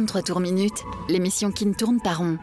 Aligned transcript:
33 0.00 0.22
tours 0.22 0.40
minutes, 0.40 0.84
l'émission 1.10 1.52
qui 1.52 1.66
ne 1.66 1.74
tourne 1.74 2.00
pas 2.00 2.14
rond. 2.14 2.38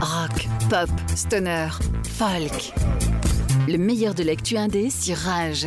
Rock, 0.00 0.48
pop, 0.70 0.88
stoner, 1.16 1.70
folk. 2.04 2.72
Le 3.66 3.78
meilleur 3.78 4.14
de 4.14 4.22
l'actu 4.22 4.56
indé 4.56 4.90
sur 4.90 5.16
Rage. 5.16 5.66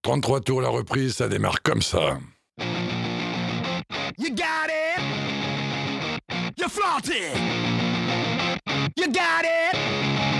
33 0.00 0.40
tours 0.40 0.62
la 0.62 0.70
reprise, 0.70 1.16
ça 1.16 1.28
démarre 1.28 1.62
comme 1.62 1.82
ça. 1.82 2.16
You 6.58 6.68
flaunt 6.68 7.08
it. 7.08 7.36
You 8.96 9.12
got 9.12 9.44
it. 9.44 10.37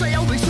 Sẽ 0.00 0.45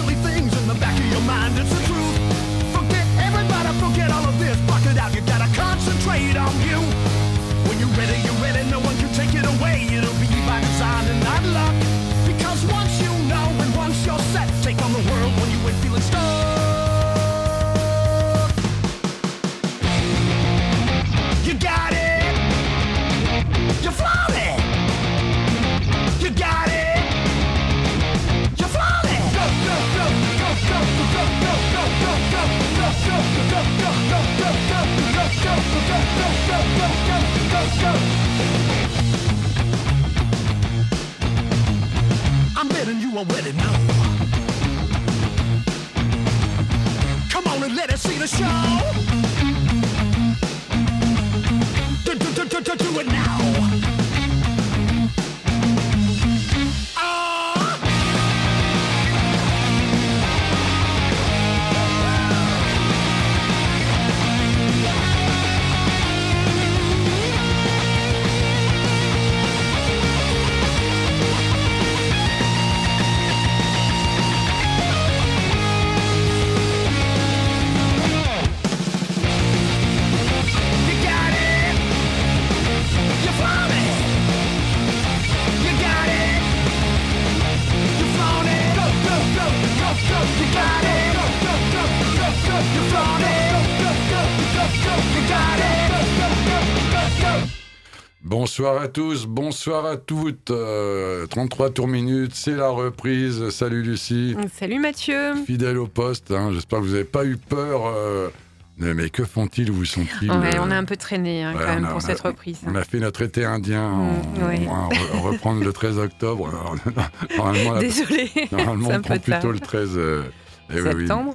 Bonsoir 98.58 98.80
à 98.80 98.88
tous, 98.88 99.26
bonsoir 99.26 99.84
à 99.84 99.98
toutes. 99.98 100.50
Euh, 100.50 101.26
33 101.26 101.68
tours 101.68 101.88
minutes, 101.88 102.32
c'est 102.34 102.56
la 102.56 102.70
reprise. 102.70 103.50
Salut 103.50 103.82
Lucie, 103.82 104.34
Salut 104.50 104.78
Mathieu. 104.78 105.34
fidèle 105.44 105.76
au 105.76 105.86
poste. 105.86 106.30
hein. 106.30 106.52
J'espère 106.54 106.78
que 106.78 106.84
vous 106.86 106.92
n'avez 106.92 107.04
pas 107.04 107.26
eu 107.26 107.36
peur. 107.36 107.82
euh, 107.86 108.30
mais 108.78 109.10
que 109.10 109.26
font-ils, 109.26 109.70
où 109.70 109.84
sont-ils 109.84 110.30
Ouais, 110.32 110.56
euh, 110.56 110.60
on 110.62 110.70
a 110.70 110.74
un 110.78 110.84
peu 110.84 110.96
traîné 110.96 111.44
hein, 111.44 111.52
ouais, 111.54 111.60
quand 111.66 111.74
même 111.74 111.84
a- 111.84 111.88
pour 111.88 112.00
cette 112.00 112.24
a- 112.24 112.28
reprise. 112.28 112.60
On 112.66 112.74
a 112.76 112.82
fait 112.82 112.98
notre 112.98 113.20
été 113.20 113.44
indien, 113.44 113.90
Mm, 113.90 114.38
va 114.38 114.54
re- 114.54 115.20
reprendre 115.32 115.62
le 115.62 115.72
13 115.74 115.98
octobre. 115.98 116.50
Normalement, 117.36 117.78
Désolé, 117.78 118.30
normalement, 118.52 118.88
on 118.90 119.00
prend 119.02 119.18
tard. 119.18 119.20
plutôt 119.40 119.52
le 119.52 119.60
13 119.60 119.90
euh, 119.96 120.22
eh 120.70 120.80
oui, 120.80 120.88
oui. 120.94 121.00
Septembre. 121.02 121.34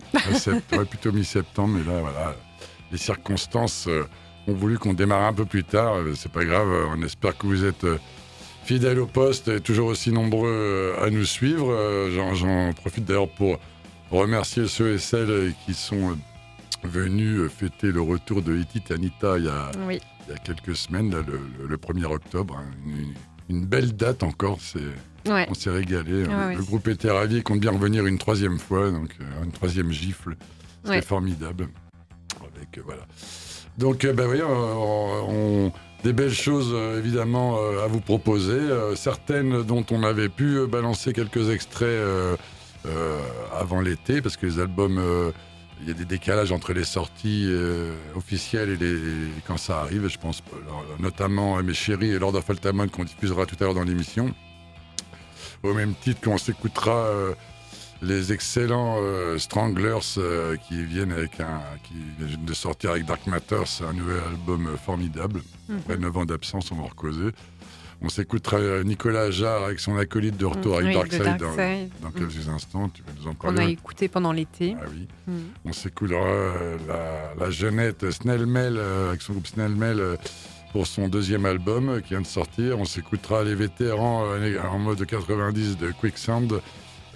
Ouais, 0.76 0.86
plutôt 0.86 1.12
mi-septembre, 1.12 1.76
mais 1.78 1.84
là, 1.94 2.00
voilà, 2.02 2.36
les 2.92 2.98
circonstances 2.98 3.86
euh, 3.88 4.06
ont 4.48 4.54
voulu 4.54 4.78
qu'on 4.78 4.94
démarre 4.94 5.24
un 5.24 5.34
peu 5.34 5.46
plus 5.46 5.64
tard. 5.64 5.96
euh, 5.96 6.14
C'est 6.16 6.32
pas 6.32 6.44
grave, 6.46 6.68
euh, 6.70 6.86
on 6.96 7.02
espère 7.04 7.38
que 7.38 7.46
vous 7.48 7.64
êtes 7.66 7.84
euh, 7.84 7.98
fidèles 8.64 9.00
au 9.00 9.08
poste 9.08 9.48
et 9.48 9.60
toujours 9.62 9.88
aussi 9.88 10.12
nombreux 10.12 10.94
à 11.02 11.10
nous 11.10 11.26
suivre. 11.26 12.10
J'en 12.12 12.74
profite 12.74 13.06
d'ailleurs 13.06 13.30
pour 13.30 13.60
remercier 14.12 14.68
ceux 14.68 14.94
et 14.94 14.98
celles 15.00 15.54
qui 15.66 15.74
sont 15.74 16.18
venus 16.84 17.50
fêter 17.52 17.92
le 17.92 18.02
retour 18.02 18.42
de 18.42 18.56
Hitit 18.58 18.84
et 18.90 18.94
Anita 18.94 19.38
il 19.38 19.46
y 19.46 19.50
a, 19.50 19.72
Oui, 19.88 20.00
il 20.28 20.34
y 20.34 20.36
a 20.36 20.40
quelques 20.40 20.76
semaines, 20.76 21.12
le, 21.12 21.22
le- 21.60 21.68
le 21.68 21.78
1er 21.78 22.06
octobre. 22.06 22.58
hein. 22.60 22.72
Une, 22.86 23.14
une 23.58 23.66
belle 23.66 23.96
date 23.96 24.24
encore, 24.24 24.60
c'est 24.62 25.32
ouais. 25.32 25.46
on 25.50 25.54
s'est 25.54 25.70
régalé. 25.70 26.24
Ah 26.32 26.54
le 26.54 26.64
groupe 26.64 26.88
était 26.88 27.12
ravi 27.12 27.38
et 27.38 27.42
compte 27.44 27.60
bien 27.60 27.72
revenir 27.72 28.06
une 28.06 28.18
troisième 28.18 28.58
fois, 28.60 28.90
donc 28.92 29.10
une 29.44 29.52
troisième 29.52 29.92
gifle. 29.92 30.36
C'était 30.84 30.96
Ouais. 30.98 31.02
formidable. 31.02 31.68
Avec, 32.40 32.80
voilà. 32.84 33.04
Donc, 33.82 34.06
euh, 34.06 34.14
ben, 34.14 34.30
on- 34.48 35.72
des 36.04 36.14
belles 36.14 36.34
choses 36.34 36.72
euh, 36.74 36.98
évidemment 36.98 37.58
euh, 37.60 37.84
à 37.84 37.88
vous 37.88 38.00
proposer. 38.02 38.54
euh, 38.54 38.96
certaines 38.96 39.62
dont 39.64 39.86
on 39.92 40.04
avait 40.04 40.30
pu 40.30 40.58
euh, 40.58 40.66
balancer 40.68 41.14
quelques 41.14 41.50
extraits 41.52 41.88
euh, 41.88 42.36
euh, 42.88 43.20
avant 43.60 43.82
l'été, 43.82 44.22
parce 44.22 44.38
que 44.38 44.46
les 44.46 44.60
albums. 44.60 44.98
euh, 45.00 45.32
il 45.84 45.88
y 45.88 45.92
a 45.92 45.96
des 45.96 46.06
décalages 46.06 46.52
entre 46.52 46.74
les 46.74 46.84
sorties 46.84 47.46
euh, 47.50 47.96
officielles 48.16 48.70
et, 48.70 48.76
les, 48.78 49.00
quand 49.48 49.58
ça 49.58 49.80
arrive. 49.80 50.08
Je 50.10 50.20
pense 50.20 50.44
notamment 51.00 51.58
à 51.58 51.64
Mes 51.64 51.74
Chéris 51.74 52.12
et 52.12 52.20
Lord 52.20 52.36
of 52.36 52.48
Altamont 52.52 52.88
qu'on 52.88 53.04
diffusera 53.04 53.48
tout 53.48 53.56
à 53.60 53.64
l'heure 53.64 53.74
dans 53.74 53.82
l'émission. 53.84 54.32
Au 55.64 55.74
même 55.74 55.96
titre 56.00 56.22
qu'on 56.22 56.38
s'écoutera 56.38 56.98
euh, 57.08 57.34
les 58.02 58.34
excellents 58.34 58.98
euh, 59.00 59.38
Stranglers 59.38 60.00
euh, 60.18 60.56
qui 60.68 60.84
viennent 60.84 61.12
avec 61.12 61.40
un, 61.40 61.62
qui 61.84 61.94
viennent 62.26 62.46
de 62.46 62.54
sortir 62.54 62.92
avec 62.92 63.06
Dark 63.06 63.28
Matter, 63.28 63.62
c'est 63.66 63.84
un 63.84 63.94
nouvel 63.94 64.22
album 64.30 64.68
euh, 64.68 64.78
formidable. 64.78 65.42
Mhm. 65.70 65.78
Après 65.80 65.98
9 65.98 66.18
ans 66.18 66.26
d'absence, 66.26 66.72
on 66.72 66.76
va 66.76 66.84
recauser. 66.84 67.30
On 68.04 68.10
s'écoutera 68.10 68.84
Nicolas 68.84 69.30
Jarre 69.30 69.66
avec 69.66 69.80
son 69.80 69.96
acolyte 69.96 70.36
de 70.36 70.46
retour 70.46 70.78
avec 70.78 70.88
Oui, 70.88 70.94
Dark 70.96 71.08
de 71.10 71.14
Side 71.14 71.24
Dark 71.24 71.40
dans, 71.40 72.10
Mm. 72.10 72.14
quelques 72.18 72.50
instants. 72.50 72.90
Tu 72.90 73.04
vas 73.04 73.12
nous 73.20 73.28
en 73.28 73.36
Qu'on 73.36 73.50
a 73.50 73.54
parler. 73.54 73.74
écouté 73.74 74.08
pendant 74.08 74.32
l'été. 74.32 74.76
Ah 74.82 74.86
oui. 74.92 75.08
Mm. 75.28 75.34
On 75.66 75.74
s'écoutera 75.74 76.18
euh, 76.26 76.78
la, 76.88 77.46
la 77.46 77.52
jeunette 77.52 78.10
Snellmel 78.10 78.80
avec 79.10 79.22
son 79.22 79.34
groupe 79.34 79.46
Snellmel 79.46 80.02
pour 80.72 80.88
son 80.88 81.10
deuxième 81.10 81.46
album 81.46 82.02
qui 82.02 82.10
vient 82.16 82.22
de 82.22 82.26
sortir. 82.26 82.80
On 82.80 82.86
s'écoutera 82.86 83.44
les 83.44 83.54
vétérans 83.54 84.24
en 84.72 84.80
mode 84.80 85.06
90 85.06 85.78
de 85.78 85.92
Quicksand. 85.92 86.60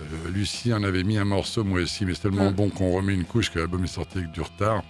Euh, 0.01 0.29
Lucie 0.29 0.73
en 0.73 0.83
avait 0.83 1.03
mis 1.03 1.17
un 1.17 1.25
morceau, 1.25 1.63
moi 1.63 1.81
aussi, 1.81 2.05
mais 2.05 2.13
c'est 2.13 2.23
tellement 2.23 2.51
Mm. 2.51 2.55
bon 2.55 2.69
qu'on 2.69 2.91
remet 2.95 3.13
une 3.13 3.23
couche 3.25 3.49
que 3.51 3.59
l'album 3.59 3.83
est 3.83 3.87
sorti 3.87 4.17
avec 4.19 4.31
du 4.31 4.41
retard. 4.41 4.83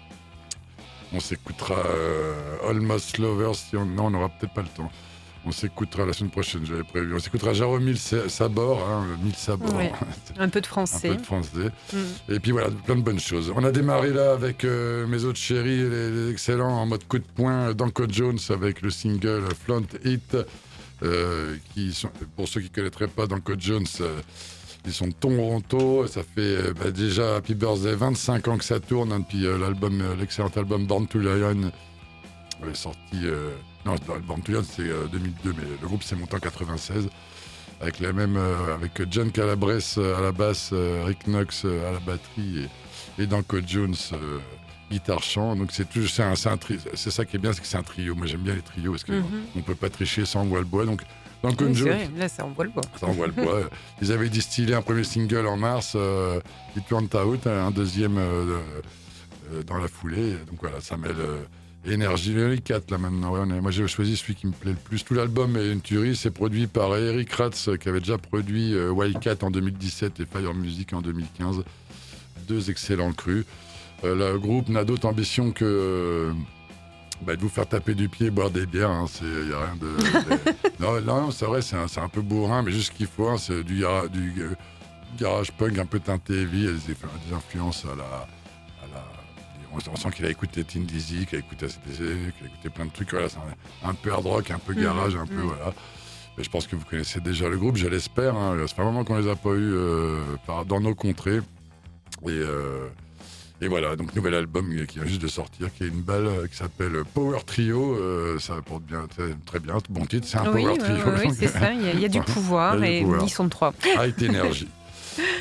On 1.14 1.20
s'écoutera 1.20 1.76
euh, 1.86 2.70
Almost 2.70 3.20
Lovers, 3.20 3.56
si 3.56 3.78
on... 3.78 3.86
non, 3.86 4.06
on 4.08 4.10
n'aura 4.12 4.30
peut-être 4.30 4.54
pas 4.54 4.64
le 4.64 4.68
temps. 4.70 4.92
On 5.48 5.52
s'écoutera 5.52 6.08
la 6.08 6.14
semaine 6.14 6.32
prochaine, 6.32 6.66
j'avais 6.66 6.84
prévu. 6.84 7.14
On 7.14 7.20
s'écoutera 7.20 7.54
Jaromil 7.54 8.00
Sa- 8.00 8.28
Sabor, 8.30 8.84
hein, 8.90 9.06
Mille 9.24 9.36
Sabor. 9.36 9.70
Un 10.40 10.50
peu 10.50 10.60
de 10.60 10.66
un 10.66 10.70
français. 10.70 11.10
peu 11.10 11.16
de 11.18 11.22
français. 11.22 11.70
Mm. 11.94 11.98
Et 12.34 12.40
puis 12.40 12.50
voilà, 12.52 12.70
plein 12.72 12.96
de 12.96 13.02
bonnes 13.02 13.20
choses. 13.20 13.54
On 13.56 13.64
a 13.64 13.72
démarré 13.72 14.10
là 14.12 14.32
avec 14.34 14.66
euh, 14.66 15.06
mes 15.06 15.24
autres 15.24 15.38
chéris, 15.38 15.88
les, 15.88 16.10
les 16.10 16.32
excellents 16.32 16.74
en 16.82 16.88
mode 16.88 17.08
coup 17.08 17.20
de 17.20 17.26
poing, 17.36 17.76
Danko 17.76 18.06
Jones 18.10 18.40
avec 18.50 18.82
le 18.82 18.90
single 18.90 19.44
Flaunt 19.64 19.84
Hit. 20.04 20.36
euh, 21.04 21.58
qui 21.76 21.94
sont, 21.94 22.10
pour 22.36 22.48
ceux 22.48 22.62
qui 22.62 22.70
ne 22.72 22.76
connaîtraient 22.76 23.08
pas 23.08 23.28
Danko 23.28 23.54
Jones, 23.60 23.86
euh, 24.02 24.20
ils 24.86 24.94
sont 24.94 25.08
de 25.08 25.14
Toronto. 25.14 26.06
Ça 26.08 26.22
fait 26.24 26.40
euh, 26.42 26.74
bah, 26.74 26.92
déjà 26.92 27.38
Happy 27.38 27.56
Birthday 27.56 27.96
25 27.96 28.48
ans 28.48 28.58
que 28.58 28.64
ça 28.64 28.80
tourne 28.80 29.12
hein, 29.12 29.20
depuis 29.20 29.46
euh, 29.46 29.58
l'album, 29.58 30.00
euh, 30.02 30.16
l'excellent 30.16 30.52
album 30.56 30.86
Born 30.86 31.08
to 31.08 31.20
Lion 31.20 31.72
sorti. 32.74 33.26
non, 33.86 33.96
Born 34.28 34.42
to 34.42 34.52
Lion 34.54 34.64
c'est 34.64 34.84
euh, 34.84 35.06
2002, 35.12 35.54
mais 35.58 35.64
le 35.82 35.88
groupe 35.88 36.04
s'est 36.04 36.16
monté 36.16 36.36
en 36.36 36.40
96 36.40 37.08
avec 37.82 38.00
la 38.00 38.14
même 38.14 38.38
avec 38.74 39.02
John 39.12 39.32
Calabrese 39.32 39.96
euh, 39.98 40.18
à 40.18 40.22
la 40.22 40.32
basse, 40.32 40.74
Rick 41.06 41.28
Knox 41.28 41.66
à 41.66 41.92
la 41.92 42.00
batterie 42.00 42.68
et, 43.20 43.24
et 43.24 43.28
Danko 43.28 43.58
Jones 43.66 43.96
guitare 44.90 45.22
chant. 45.24 45.56
Donc 45.56 45.70
c'est 45.72 45.88
c'est 46.94 47.12
ça 47.12 47.26
qui 47.26 47.36
est 47.36 47.40
bien, 47.40 47.52
c'est 47.54 47.62
que 47.62 47.68
c'est 47.68 47.78
un 47.78 47.84
trio. 47.84 48.16
Moi 48.16 48.28
j'aime 48.28 48.42
bien 48.42 48.56
les 48.56 48.62
trios 48.62 48.92
parce 48.92 49.04
qu'on 49.04 49.14
Mhm. 49.14 49.42
on 49.58 49.62
peut 49.62 49.76
pas 49.76 49.90
tricher 49.90 50.26
sans 50.26 50.46
le 50.46 50.64
bois. 50.64 50.86
Donc 50.86 51.02
Danko 51.44 51.66
Oui, 51.66 51.74
vrai, 51.74 52.10
là, 52.18 52.28
ça 52.28 52.46
envoie 52.46 52.66
le 52.66 52.72
bois. 52.72 52.84
ça 53.00 53.08
envoie 53.08 53.28
le 53.28 53.34
bois. 53.34 53.62
Ils 54.02 54.12
avaient 54.12 54.30
distillé 54.30 54.74
un 54.74 54.82
premier 54.82 55.04
single 55.04 55.46
en 55.48 55.58
mars, 55.58 55.94
euh, 55.96 56.40
It 56.76 56.90
Went 56.92 57.10
Out, 57.16 57.46
un 57.48 57.72
deuxième 57.72 58.18
euh, 58.18 58.60
euh, 59.54 59.64
dans 59.64 59.78
la 59.78 59.88
foulée. 59.88 60.34
Donc 60.50 60.60
voilà, 60.62 60.82
ça 60.82 60.98
mêle 60.98 61.12
euh, 61.20 61.44
énergie. 61.86 62.36
A 62.42 62.56
quatre 62.58 62.90
là 62.90 62.98
maintenant. 62.98 63.32
Ouais, 63.34 63.42
on 63.44 63.50
est- 63.56 63.62
moi 63.62 63.70
j'ai 63.72 63.88
choisi 63.88 64.18
celui 64.18 64.34
qui 64.36 64.48
me 64.48 64.54
plaît 64.54 64.72
le 64.72 64.78
plus. 64.78 65.04
Tout 65.04 65.14
l'album 65.14 65.56
est 65.58 65.72
une 65.72 65.82
tuerie. 65.82 66.16
C'est 66.16 66.32
produit 66.32 66.66
par 66.68 66.96
Eric 66.96 67.32
Ratz 67.34 67.70
qui 67.80 67.90
avait 67.90 68.00
déjà 68.00 68.18
produit 68.18 68.74
euh, 68.74 68.90
Wildcat 68.90 69.36
en 69.44 69.52
2017 69.52 70.20
et 70.20 70.26
Fire 70.26 70.54
Music 70.56 70.94
en 70.94 71.02
2015. 71.02 71.64
Deux 72.48 72.70
excellents 72.72 73.14
crus. 73.14 73.46
Euh, 74.04 74.34
le 74.34 74.40
groupe 74.40 74.70
n'a 74.70 74.84
d'autre 74.84 75.08
ambition 75.08 75.52
que 75.52 75.64
euh, 75.66 76.34
bah, 77.22 77.36
de 77.36 77.42
vous 77.42 77.50
faire 77.50 77.68
taper 77.68 77.94
du 77.96 78.10
pied 78.10 78.28
et 78.28 78.30
boire 78.32 78.50
des 78.52 78.66
bières. 78.66 78.90
hein. 78.92 79.06
C'est 79.10 79.26
y 79.26 79.54
a 79.54 79.60
rien 79.66 79.76
de. 79.80 79.90
non, 80.80 81.02
non, 81.02 81.32
c'est 81.32 81.46
vrai, 81.46 81.62
c'est 81.62 81.76
un, 81.78 81.86
un 82.04 82.10
peu 82.10 82.22
bourrin, 82.22 82.62
mais 82.64 82.72
juste 82.72 82.92
ce 82.92 82.98
qu'il 82.98 83.08
faut. 83.08 83.28
hein, 83.30 83.38
c'est 83.38 83.64
du, 83.64 83.86
euh, 83.86 84.08
garage 85.18 85.52
punk 85.54 85.78
un 85.80 85.86
peu 85.86 86.00
teinté 86.00 86.42
heavy, 86.42 86.66
des, 86.66 86.94
des 86.94 87.34
influences 87.36 87.86
à 87.86 87.96
la. 87.96 88.04
à 88.04 88.88
la- 88.94 89.06
on, 89.92 89.96
sent 89.98 90.10
qu'il 90.12 90.26
a 90.26 90.30
écouté 90.30 90.64
Tin 90.64 90.82
Dizzy, 90.82 91.26
qu'il 91.26 91.38
a 91.38 91.40
écouté 91.40 91.66
ACDC, 91.66 91.98
qu'il 91.98 92.46
a 92.46 92.48
écouté 92.48 92.70
plein 92.70 92.86
de 92.86 92.92
trucs. 92.92 93.12
Voilà, 93.12 93.28
c'est 93.30 93.38
un, 93.84 93.90
un 93.90 93.94
peu 93.94 94.12
hard 94.12 94.26
rock, 94.26 94.52
un 94.52 94.60
peu 94.60 94.74
Mhm, 94.74 94.82
garage, 94.82 95.16
un 95.18 95.26
peu 95.26 95.36
mhm. 95.36 95.48
voilà. 95.48 95.74
Mais 96.38 96.44
je 96.44 96.50
pense 96.50 96.68
que 96.68 96.76
vous 96.76 96.84
connaissez 96.86 97.20
déjà 97.22 97.48
le 97.50 97.58
groupe, 97.58 97.76
je 97.78 97.88
l'espère. 97.88 98.36
hein. 98.36 98.58
Ça 98.68 98.76
fait 98.76 98.82
un 98.82 98.86
moment 98.86 99.04
qu'on 99.06 99.18
les 99.18 99.30
a 99.30 99.36
pas 99.36 99.52
eus 99.52 99.74
euh, 99.74 100.22
par- 100.48 100.66
dans 100.66 100.80
nos 100.82 100.96
contrées. 100.96 101.38
Et, 102.24 102.30
euh, 102.30 102.88
et 103.62 103.68
voilà, 103.68 103.96
donc 103.96 104.14
nouvel 104.16 104.34
album 104.36 104.70
qui 104.88 105.00
vient 105.00 105.08
juste 105.08 105.22
de 105.22 105.28
sortir, 105.28 105.70
qui 105.74 105.84
est 105.84 105.88
une 105.88 106.02
balle 106.02 106.26
euh, 106.28 106.48
qui 106.48 106.56
s'appelle 106.58 107.04
Power 107.14 107.40
Trio. 107.46 107.96
euh, 107.96 108.38
ça 108.40 108.56
porte 108.66 108.84
bien, 108.84 109.06
très, 109.08 109.30
très 109.46 109.60
bien, 109.60 109.76
bon 109.90 110.06
titre, 110.06 110.28
c'est 110.28 110.38
un 110.38 110.52
Oui, 110.54 110.64
Power 110.64 110.78
Trio. 110.78 110.98
oui, 111.24 111.34
c'est 111.38 111.48
ça. 111.48 111.72
Il 111.74 111.84
y 111.86 111.90
a, 111.90 111.94
il 111.94 112.00
y 112.02 112.06
a 112.06 112.10
du 112.10 112.20
pouvoir 112.34 112.76
Il 112.76 112.82
y 112.82 112.84
a 112.84 112.88
du 112.90 112.94
et 112.98 113.02
pouvoir. 113.02 113.24
ils 113.24 113.30
sont 113.30 113.48
trois. 113.50 113.74
High 113.86 114.14
Energy. 114.30 114.68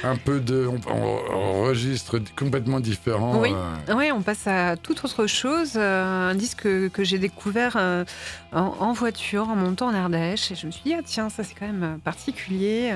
Un 0.02 0.16
peu 0.16 0.40
de. 0.40 0.66
On, 0.68 0.80
on- 0.92 1.64
registre 1.64 2.20
complètement 2.36 2.78
différent. 2.80 3.40
Oui. 3.40 3.52
euh, 3.88 3.94
Oui, 3.96 4.10
on 4.12 4.20
passe 4.22 4.46
à 4.46 4.76
toute 4.76 5.02
autre 5.04 5.26
chose. 5.26 5.72
euh, 5.76 6.30
un 6.30 6.34
disque 6.34 6.62
que, 6.62 6.88
que 6.88 7.04
j'ai 7.04 7.18
découvert 7.18 7.74
euh, 7.76 8.04
en, 8.52 8.74
en 8.80 8.92
voiture, 8.92 9.48
en 9.48 9.56
montant 9.56 9.86
en 9.88 9.94
Ardèche. 9.94 10.50
Et 10.52 10.54
je 10.54 10.66
me 10.66 10.70
suis 10.72 10.82
dit, 10.84 10.94
ah 10.94 11.02
tiens, 11.04 11.28
ça 11.30 11.42
c'est 11.44 11.54
quand 11.54 11.66
même 11.66 11.98
particulier. 12.04 12.92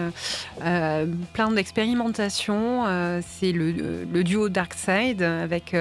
euh, 0.64 1.06
plein 1.32 1.50
d'expérimentation. 1.50 2.84
euh, 2.86 3.20
c'est 3.26 3.52
le, 3.52 3.72
le 4.04 4.24
duo 4.24 4.48
Dark 4.48 4.74
Side 4.74 5.22
avec 5.22 5.74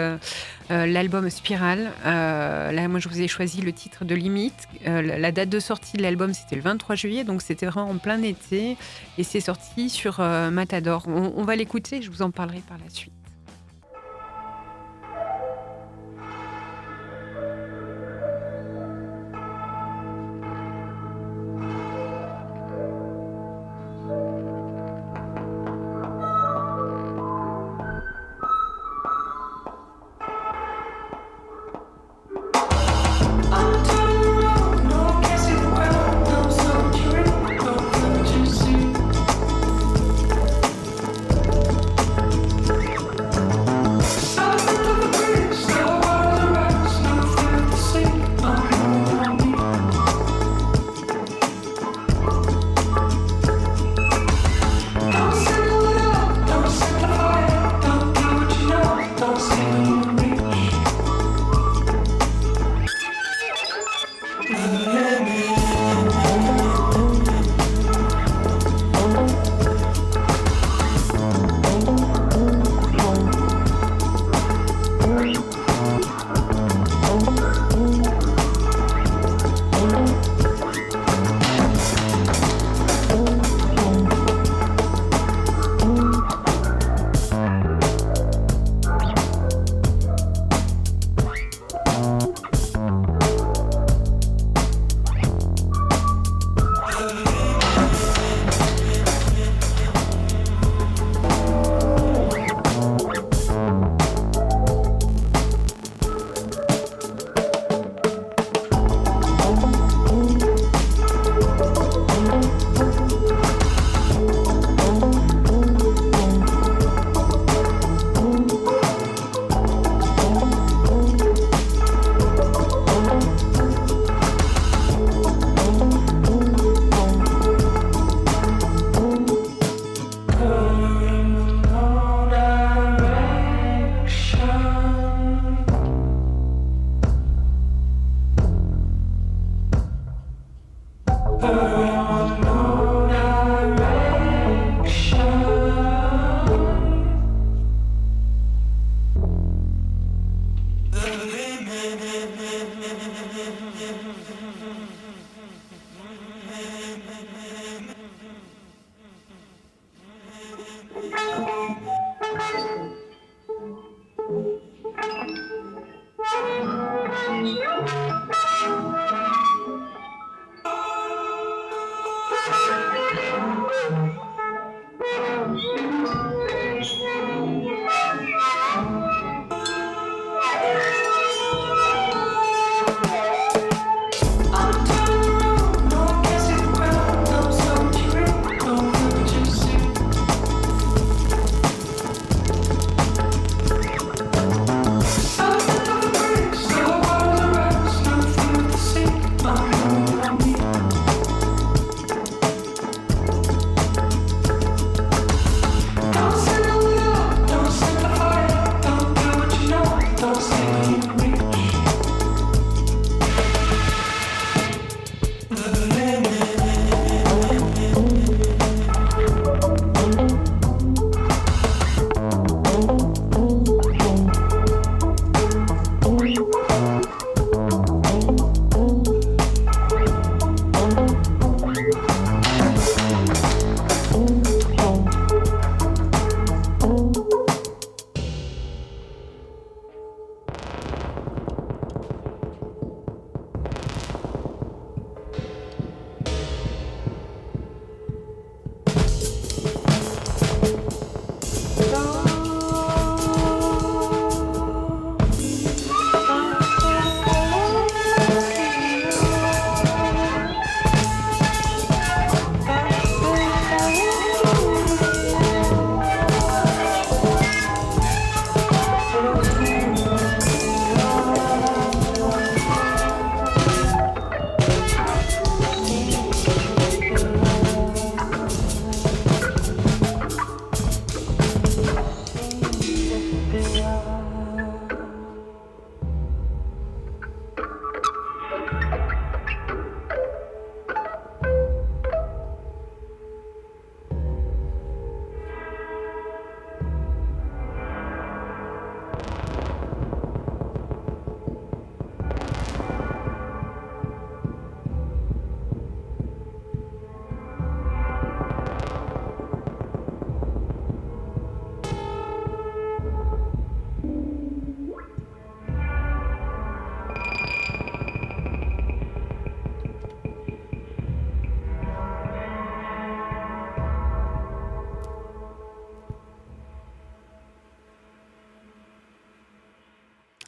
euh, 0.72 0.86
l'album 0.86 1.30
Spiral. 1.30 1.92
Euh, 2.06 2.72
là, 2.72 2.88
moi, 2.88 3.00
je 3.00 3.10
vous 3.10 3.22
ai 3.22 3.28
choisi 3.28 3.62
le 3.62 3.74
titre 3.74 4.06
de 4.06 4.16
Limite. 4.16 4.68
Euh, 4.88 5.02
la 5.02 5.18
la 5.18 5.32
date 5.32 5.50
de 5.50 5.60
sortie 5.60 5.98
de 5.98 6.02
l'album, 6.02 6.34
c'était 6.34 6.56
le 6.56 6.62
23 6.62 6.96
juillet. 6.96 7.24
Donc, 7.24 7.42
c'était 7.42 7.66
vraiment 7.66 7.90
en 7.90 7.98
plein 7.98 8.22
été. 8.22 8.78
Et 9.18 9.24
c'est 9.24 9.42
sorti 9.42 9.90
sur 9.90 10.20
euh, 10.20 10.50
Matador. 10.52 11.04
On, 11.08 11.34
on 11.36 11.44
va 11.44 11.56
l'écouter. 11.56 12.02
Je 12.02 12.10
vous 12.10 12.22
en 12.22 12.32
parlerai 12.32 12.62
par 12.68 12.78
la 12.78 12.90
suite. 12.90 13.17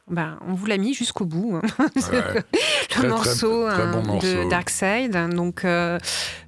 Ben, 0.10 0.38
on 0.48 0.54
vous 0.54 0.66
l'a 0.66 0.78
mis 0.78 0.94
jusqu'au 0.94 1.26
bout. 1.26 1.58
hein. 1.62 1.62
Ouais. 2.12 2.22
le 2.36 2.42
Très, 2.90 3.00
très- 3.02 3.08
morceau, 3.08 3.68
très 3.70 3.86
bon 3.88 4.00
hein, 4.00 4.04
morceau. 4.06 4.28
de 4.28 4.50
Dark 4.50 4.70
Side. 4.70 5.16
Donc, 5.36 5.64
euh, 5.66 6.00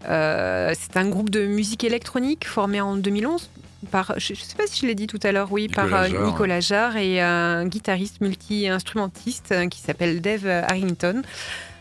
euh, 0.10 0.74
c'est 0.80 0.98
un 0.98 1.08
groupe 1.08 1.30
de 1.30 1.46
musique 1.46 1.84
électronique 1.84 2.46
formé 2.48 2.82
en 2.82 2.96
2011 2.96 3.50
par, 3.90 4.14
je 4.18 4.34
ne 4.34 4.38
sais 4.38 4.56
pas 4.56 4.64
si 4.68 4.82
je 4.82 4.86
l'ai 4.88 4.96
dit 4.96 5.08
tout 5.08 5.20
à 5.24 5.32
l'heure, 5.32 5.52
oui, 5.52 5.64
Nicolas 5.64 5.88
par 5.88 6.02
euh, 6.04 6.08
Jarre. 6.08 6.26
Nicolas 6.28 6.60
Jarre 6.60 6.98
et 6.98 7.20
un 7.22 7.66
guitariste 7.66 8.22
multi-instrumentiste 8.22 9.54
qui 9.70 9.80
s'appelle 9.82 10.22
Dave 10.22 10.46
Harrington. 10.48 11.22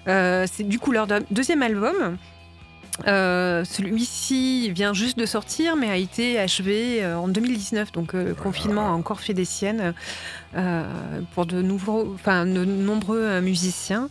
Euh, 0.09 0.47
c'est 0.51 0.65
du 0.65 0.79
coup 0.79 0.93
leur 0.93 1.07
de- 1.07 1.23
deuxième 1.31 1.63
album. 1.63 2.17
Euh, 3.07 3.65
Celui-ci 3.65 4.71
vient 4.73 4.93
juste 4.93 5.19
de 5.19 5.27
sortir, 5.27 5.77
mais 5.77 5.91
a 5.91 5.97
été 5.97 6.39
achevé 6.39 7.03
euh, 7.03 7.17
en 7.19 7.29
2019. 7.29 7.93
Donc, 7.93 8.15
euh, 8.15 8.29
le 8.29 8.35
confinement 8.35 8.87
a 8.89 8.91
encore 8.91 9.21
fait 9.21 9.35
des 9.35 9.45
siennes 9.45 9.95
pour 11.35 11.47
de 11.47 11.63
nouveaux, 11.63 12.13
enfin, 12.15 12.45
de 12.45 12.65
nombreux 12.65 13.41
musiciens. 13.41 14.09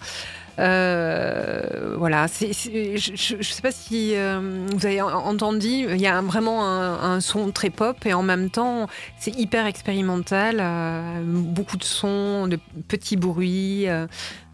Euh, 0.58 1.96
voilà, 1.98 2.26
je 2.28 3.36
ne 3.38 3.42
sais 3.42 3.62
pas 3.62 3.72
si 3.72 4.12
euh, 4.16 4.66
vous 4.76 4.86
avez 4.86 5.02
en- 5.02 5.08
entendu, 5.10 5.68
il 5.68 6.02
y 6.02 6.08
a 6.08 6.20
vraiment 6.22 6.66
un, 6.66 7.14
un 7.16 7.22
son 7.22 7.52
très 7.52 7.70
pop 7.70 8.06
et 8.06 8.14
en 8.14 8.24
même 8.24 8.50
temps 8.50 8.88
c'est 9.18 9.34
hyper 9.40 9.66
expérimental, 9.68 10.58
euh, 10.60 11.22
beaucoup 11.24 11.78
de 11.78 11.84
sons, 11.86 12.48
de 12.48 12.60
petits 12.90 13.16
bruits, 13.16 13.86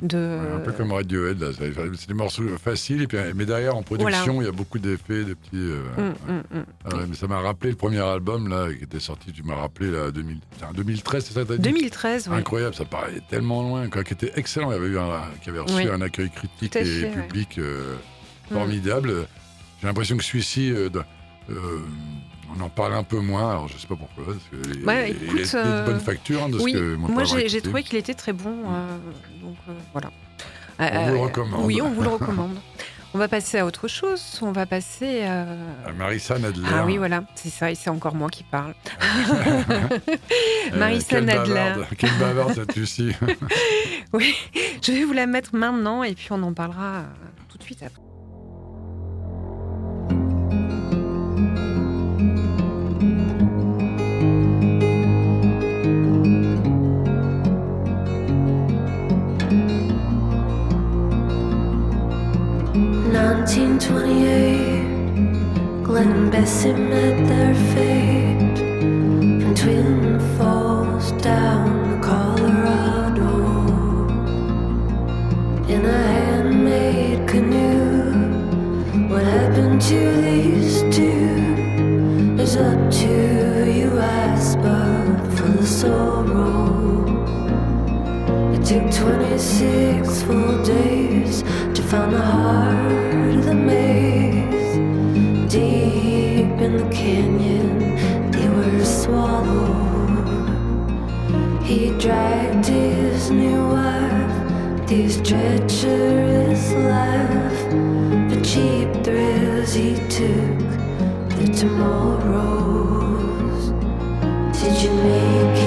de... 0.01 0.17
Ouais, 0.17 0.55
un 0.55 0.59
peu 0.59 0.71
comme 0.73 0.91
Radiohead, 0.91 1.39
là. 1.39 1.47
C'est 1.57 2.07
des 2.07 2.13
morceaux 2.13 2.43
faciles, 2.63 3.03
et 3.03 3.07
puis, 3.07 3.17
mais 3.35 3.45
derrière, 3.45 3.75
en 3.75 3.83
production, 3.83 4.41
il 4.41 4.45
y 4.45 4.47
a 4.47 4.51
beaucoup 4.51 4.77
d'effets, 4.79 5.23
de 5.23 5.33
petits. 5.33 5.49
euh, 5.55 5.81
Hum, 5.97 6.13
hum, 6.27 6.43
hum. 6.53 6.65
ah 6.83 6.95
ouais, 6.95 7.03
mais 7.07 7.15
ça 7.15 7.27
m'a 7.27 7.39
rappelé 7.39 7.71
le 7.71 7.77
premier 7.77 7.99
album, 8.01 8.47
là, 8.49 8.67
qui 8.73 8.83
était 8.83 8.99
sorti, 8.99 9.31
tu 9.31 9.43
m'as 9.43 9.55
rappelé, 9.55 9.91
là, 9.91 10.11
2000, 10.11 10.39
c'est 10.59 10.65
un 10.65 10.73
2013, 10.73 11.25
c'est 11.25 11.33
ça 11.33 11.45
t'as 11.45 11.55
dit 11.55 11.61
2013, 11.61 12.27
oui. 12.29 12.37
Incroyable, 12.37 12.75
ça 12.75 12.85
paraît 12.85 13.21
tellement 13.29 13.61
loin, 13.63 13.87
quoi, 13.89 14.03
qui 14.03 14.13
était 14.13 14.31
excellent. 14.35 14.71
Il 14.71 14.75
y 14.75 14.77
avait 14.77 14.87
eu 14.89 14.99
un, 14.99 15.09
qui 15.41 15.49
avait 15.49 15.59
reçu 15.59 15.75
Oui. 15.75 15.87
un 15.89 16.01
accueil 16.01 16.29
critique 16.29 16.75
et 16.75 16.83
fait, 16.85 17.09
public 17.11 17.57
euh, 17.59 17.95
Mm. 18.51 18.53
formidable. 18.53 19.13
J'ai 19.81 19.87
l'impression 19.87 20.17
que 20.17 20.23
celui-ci, 20.23 20.71
euh, 20.71 20.89
on 22.57 22.61
en 22.61 22.69
parle 22.69 22.93
un 22.93 23.03
peu 23.03 23.19
moins. 23.19 23.51
Alors 23.51 23.67
je 23.67 23.77
sais 23.77 23.87
pas 23.87 23.95
pourquoi. 23.95 24.25
Parce 24.25 24.37
que 24.51 24.85
Ouais, 24.85 25.11
écoute, 25.11 25.23
est- 25.23 25.33
il 25.33 25.39
est 25.41 25.53
de 25.53 25.57
euh, 25.57 25.85
bonne 25.85 25.99
facture 25.99 26.43
hein, 26.43 26.49
de 26.49 26.57
Oui, 26.59 26.73
ce 26.73 26.77
que 26.77 26.95
mon 26.95 27.07
moi 27.09 27.23
j'ai 27.23 27.61
trouvé 27.61 27.83
qu'il 27.83 27.97
était 27.97 28.13
très 28.13 28.33
bon, 28.33 28.55
euh, 28.67 28.97
donc 29.41 29.55
euh, 29.69 29.73
voilà. 29.93 30.11
On 30.79 31.05
vous 31.07 31.13
le 31.13 31.19
recommande. 31.19 31.65
Oui, 31.65 31.81
on 31.81 31.89
vous 31.89 32.01
le 32.01 32.09
recommande. 32.17 32.57
On 33.13 33.17
va 33.17 33.29
passer 33.29 33.59
à 33.59 33.65
autre 33.65 33.87
chose. 33.87 34.21
On 34.41 34.51
va 34.51 34.65
passer. 34.65 35.23
Ah, 35.23 35.45
Marissa 35.97 36.37
Nadler. 36.37 36.67
Ah 36.69 36.83
oui, 36.85 36.97
voilà, 36.97 37.23
c'est 37.35 37.47
ça, 37.49 37.71
et 37.71 37.75
c'est 37.75 37.89
encore 37.89 38.13
moi 38.13 38.29
qui 38.29 38.43
parle. 38.43 38.73
Marissa 40.75 41.07
quelle 41.15 41.25
Nadler. 41.25 41.73
Quelle 41.97 42.17
bavarde 42.19 42.55
cette 42.55 42.75
Lucie. 42.75 43.13
Oui, 44.11 44.35
je 44.81 44.91
vais 44.91 45.05
vous 45.05 45.13
la 45.13 45.27
mettre 45.27 45.55
maintenant 45.55 46.03
et 46.03 46.13
puis 46.13 46.27
on 46.31 46.43
en 46.43 46.53
parlera 46.53 47.03
tout 47.47 47.57
de 47.57 47.63
suite 47.63 47.83
après. 47.83 48.01
Nineteen 63.25 63.79
twenty-eight, 63.79 64.85
Glenn 65.83 66.11
and 66.11 66.31
Bessie 66.31 66.73
met 66.73 67.27
their 67.27 67.55
fate 67.73 68.59
from 69.41 69.55
Twin 69.55 70.19
Falls 70.37 71.11
down 71.23 71.89
the 71.89 71.97
Colorado 72.05 73.31
in 75.67 75.85
a 75.85 76.03
handmade 76.13 77.27
canoe. 77.27 78.13
What 79.09 79.23
happened 79.23 79.81
to 79.81 80.21
these 80.21 80.81
two 80.95 82.37
is 82.39 82.57
up 82.57 82.91
to 82.91 83.71
you, 83.75 83.89
but 84.61 85.31
for 85.35 85.47
the 85.47 85.65
sorrow. 85.65 87.05
It 88.53 88.63
took 88.63 88.91
26 88.93 90.21
full 90.21 90.63
days 90.63 91.43
to 91.85 91.91
find 91.91 92.13
the 92.13 92.21
heart 92.21 93.35
of 93.35 93.45
the 93.45 93.53
maze. 93.53 94.77
Deep 95.51 96.61
in 96.65 96.77
the 96.77 96.89
canyon, 96.89 98.31
they 98.31 98.49
were 98.49 98.85
swallowed. 98.85 100.17
He 101.63 101.91
dragged 101.97 102.65
his 102.65 103.29
new 103.29 103.69
wife, 103.69 104.87
these 104.87 105.17
treacherous 105.17 106.73
life. 106.73 107.69
The 108.31 108.39
cheap 108.43 109.03
thrills, 109.03 109.73
he 109.73 109.95
took 110.09 110.59
the 111.37 111.45
tomorrows. 111.55 112.93
Did 114.59 114.75
you 114.81 114.91
make 115.03 115.64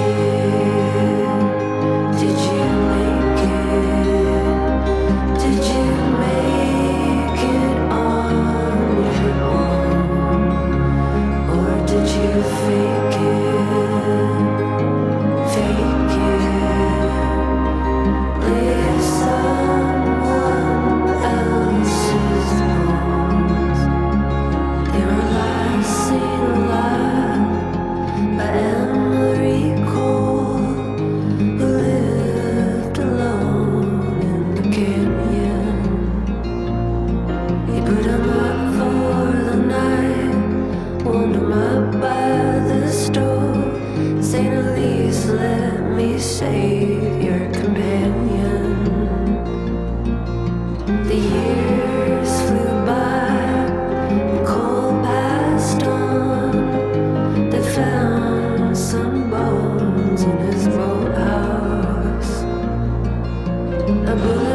A 64.09 64.15
bullet 64.15 64.48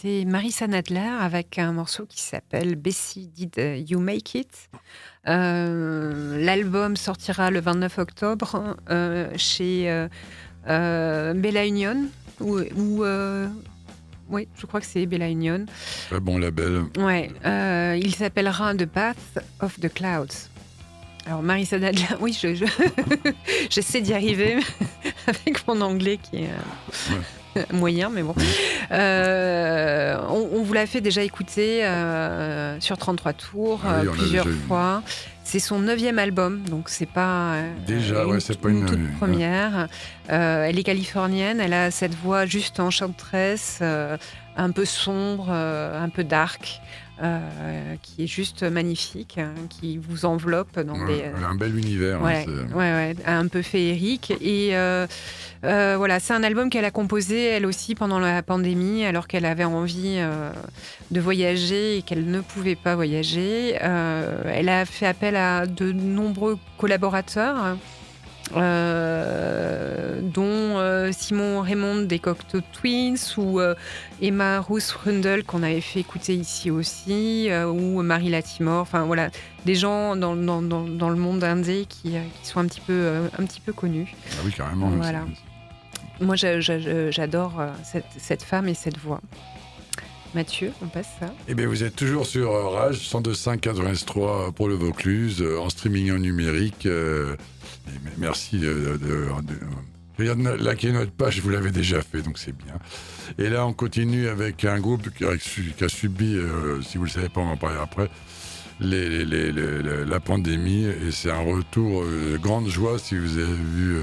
C'était 0.00 0.24
Marissa 0.24 0.66
Nadler 0.66 1.10
avec 1.20 1.58
un 1.58 1.72
morceau 1.72 2.06
qui 2.06 2.22
s'appelle 2.22 2.74
Bessie 2.76 3.26
Did 3.34 3.84
You 3.90 4.00
Make 4.00 4.34
It. 4.34 4.70
Euh, 5.28 6.42
L'album 6.42 6.96
sortira 6.96 7.50
le 7.50 7.60
29 7.60 7.98
octobre 7.98 8.76
euh, 8.88 9.28
chez 9.36 10.08
euh, 10.68 11.34
Bella 11.34 11.66
Union. 11.66 12.06
Ou, 12.40 12.60
ou, 12.76 13.04
oui, 14.30 14.48
je 14.56 14.64
crois 14.64 14.80
que 14.80 14.86
c'est 14.86 15.04
Bella 15.04 15.28
Union. 15.28 15.66
Très 16.08 16.20
bon 16.20 16.38
label. 16.38 16.84
Ouais, 16.96 17.30
il 18.00 18.14
s'appellera 18.14 18.74
The 18.74 18.86
Path 18.86 19.38
of 19.60 19.78
the 19.80 19.92
Clouds. 19.92 20.48
Alors 21.26 21.42
Marissa 21.42 21.78
Nadler, 21.78 22.06
oui, 22.20 22.32
je, 22.40 22.54
je- 22.54 22.64
j'essaie 23.70 24.00
d'y 24.00 24.14
arriver 24.14 24.60
avec 25.26 25.66
mon 25.68 25.82
anglais 25.82 26.16
qui 26.18 26.44
est 26.44 26.48
moyen, 27.72 28.10
mais 28.10 28.22
bon. 28.22 28.34
Euh, 28.92 30.16
on, 30.28 30.48
on 30.58 30.62
vous 30.62 30.72
l'a 30.72 30.86
fait 30.86 31.00
déjà 31.00 31.22
écouter 31.22 31.84
euh, 31.84 32.78
sur 32.80 32.98
33 32.98 33.32
tours 33.32 33.80
Ah 33.84 34.00
oui, 34.02 34.08
euh, 34.08 34.12
plusieurs 34.12 34.48
fois. 34.66 35.02
C'est 35.44 35.58
son 35.58 35.80
neuvième 35.80 36.18
album, 36.20 36.60
donc 36.68 36.88
c'est 36.88 37.06
pas 37.10 37.54
Déjà, 37.84 38.24
ouais, 38.24 38.38
c'est 38.38 38.60
pas 38.60 38.68
une- 38.68 38.86
toute 38.86 39.16
première. 39.18 39.88
Elle 40.28 40.78
est 40.78 40.84
californienne, 40.84 41.58
elle 41.60 41.72
a 41.72 41.90
cette 41.90 42.14
voix 42.14 42.46
juste 42.46 42.78
enchanteresse, 42.78 43.82
un 43.82 44.70
peu 44.70 44.84
sombre, 44.84 45.50
un 45.50 46.08
peu 46.08 46.22
dark, 46.22 46.80
euh, 47.22 47.94
qui 48.02 48.24
est 48.24 48.26
juste 48.26 48.62
magnifique, 48.62 49.38
hein, 49.38 49.52
qui 49.68 49.98
vous 49.98 50.24
enveloppe 50.24 50.78
dans 50.80 50.98
Ouais, 50.98 51.30
des, 51.34 51.44
a 51.44 51.48
un 51.48 51.54
bel 51.54 51.76
univers. 51.76 52.18
hein, 52.22 52.44
Ouais, 52.74 52.80
ouais, 52.80 53.14
un 53.26 53.46
peu 53.48 53.62
féerique. 53.62 54.32
Et 54.40 54.70
euh, 54.76 55.06
euh, 55.64 55.94
voilà, 55.98 56.18
c'est 56.20 56.32
un 56.32 56.42
album 56.42 56.70
qu'elle 56.70 56.84
a 56.86 56.90
composé 56.90 57.44
elle 57.44 57.66
aussi 57.66 57.94
pendant 57.94 58.18
la 58.18 58.42
pandémie, 58.42 59.04
alors 59.04 59.28
qu'elle 59.28 59.44
avait 59.44 59.64
envie 59.64 60.14
euh, 60.16 60.50
de 61.10 61.20
voyager 61.20 61.98
et 61.98 62.02
qu'elle 62.02 62.24
ne 62.30 62.40
pouvait 62.40 62.76
pas 62.76 62.94
voyager. 62.96 63.76
Euh, 63.82 64.42
elle 64.46 64.68
a 64.70 64.84
fait 64.86 65.06
appel 65.06 65.36
à 65.36 65.66
de 65.66 65.92
nombreux 65.92 66.56
collaborateurs. 66.78 67.76
Euh, 68.56 70.20
dont 70.22 70.44
euh, 70.78 71.10
Simon 71.12 71.60
Raymond 71.60 72.02
des 72.02 72.18
Cocteau 72.18 72.60
Twins 72.72 73.16
ou 73.36 73.60
euh, 73.60 73.74
Emma 74.20 74.60
Ruth 74.60 74.90
Rundle 75.04 75.44
qu'on 75.44 75.62
avait 75.62 75.80
fait 75.80 76.00
écouter 76.00 76.34
ici 76.34 76.70
aussi 76.70 77.48
ou 77.68 78.02
Marie 78.02 78.30
Latimore 78.30 78.80
enfin 78.82 79.04
voilà 79.04 79.30
des 79.64 79.74
gens 79.74 80.16
dans, 80.16 80.36
dans, 80.36 80.62
dans, 80.62 80.82
dans 80.84 81.08
le 81.10 81.16
monde 81.16 81.44
indé 81.44 81.86
qui, 81.88 82.12
qui 82.42 82.48
sont 82.48 82.60
un 82.60 82.66
petit 82.66 82.80
peu, 82.80 83.10
un 83.38 83.44
petit 83.44 83.60
peu 83.60 83.72
connus. 83.72 84.14
Ah 84.32 84.36
oui, 84.44 84.52
carrément. 84.52 84.88
Voilà. 84.88 85.24
Moi, 86.20 86.34
j'a- 86.36 86.60
j'a- 86.60 87.10
j'adore 87.10 87.62
cette, 87.82 88.06
cette 88.18 88.42
femme 88.42 88.68
et 88.68 88.74
cette 88.74 88.96
voix. 88.98 89.20
Mathieu, 90.34 90.72
on 90.82 90.86
passe 90.86 91.08
ça. 91.18 91.34
Eh 91.48 91.54
bien, 91.54 91.66
vous 91.66 91.82
êtes 91.82 91.96
toujours 91.96 92.24
sur 92.26 92.52
euh, 92.52 92.68
Rage 92.68 92.98
102.5 92.98 93.58
93 93.58 94.04
pour 94.54 94.68
le 94.68 94.74
Vaucluse, 94.74 95.42
euh, 95.42 95.58
en 95.58 95.68
streaming 95.70 96.12
en 96.12 96.18
numérique. 96.18 96.86
euh, 96.86 97.34
merci 98.18 98.58
de. 98.58 98.68
de- 98.68 98.98
de- 99.42 99.58
liker 100.62 100.92
notre 100.92 101.12
page, 101.12 101.40
vous 101.40 101.48
l'avez 101.48 101.70
déjà 101.70 102.02
fait, 102.02 102.20
donc 102.20 102.36
c'est 102.38 102.54
bien. 102.54 102.74
Et 103.38 103.48
là, 103.48 103.66
on 103.66 103.72
continue 103.72 104.28
avec 104.28 104.66
un 104.66 104.78
groupe 104.78 105.08
qui 105.16 105.24
a, 105.24 105.30
subi, 105.88 106.36
si 106.82 106.98
vous 106.98 107.04
ne 107.04 107.08
le 107.08 107.10
savez 107.10 107.28
pas, 107.30 107.40
on 107.40 107.46
va 107.46 107.52
en 107.52 107.56
parler 107.56 107.78
après, 107.82 108.10
la 108.80 110.20
pandémie. 110.20 110.84
Et 110.84 111.10
c'est 111.10 111.30
un 111.30 111.40
retour 111.40 112.02
euh, 112.02 112.32
de 112.34 112.36
grande 112.38 112.68
joie 112.68 112.98
si 112.98 113.16
vous 113.16 113.38
avez 113.38 113.46
vu. 113.54 113.96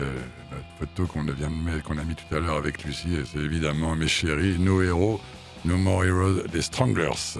Euh, 0.00 0.20
notre 0.50 0.64
photo 0.78 1.06
qu'on 1.06 1.26
qu'on 1.26 1.98
a 1.98 2.04
mis 2.04 2.14
tout 2.14 2.34
à 2.34 2.40
l'heure 2.40 2.56
avec 2.56 2.84
Lucie, 2.84 3.18
c'est 3.24 3.40
évidemment 3.40 3.96
mes 3.96 4.08
chéris, 4.08 4.58
nos 4.58 4.82
héros, 4.82 5.20
No 5.64 5.76
More 5.76 6.04
Heroes 6.04 6.42
des 6.52 6.62
Stranglers. 6.62 7.38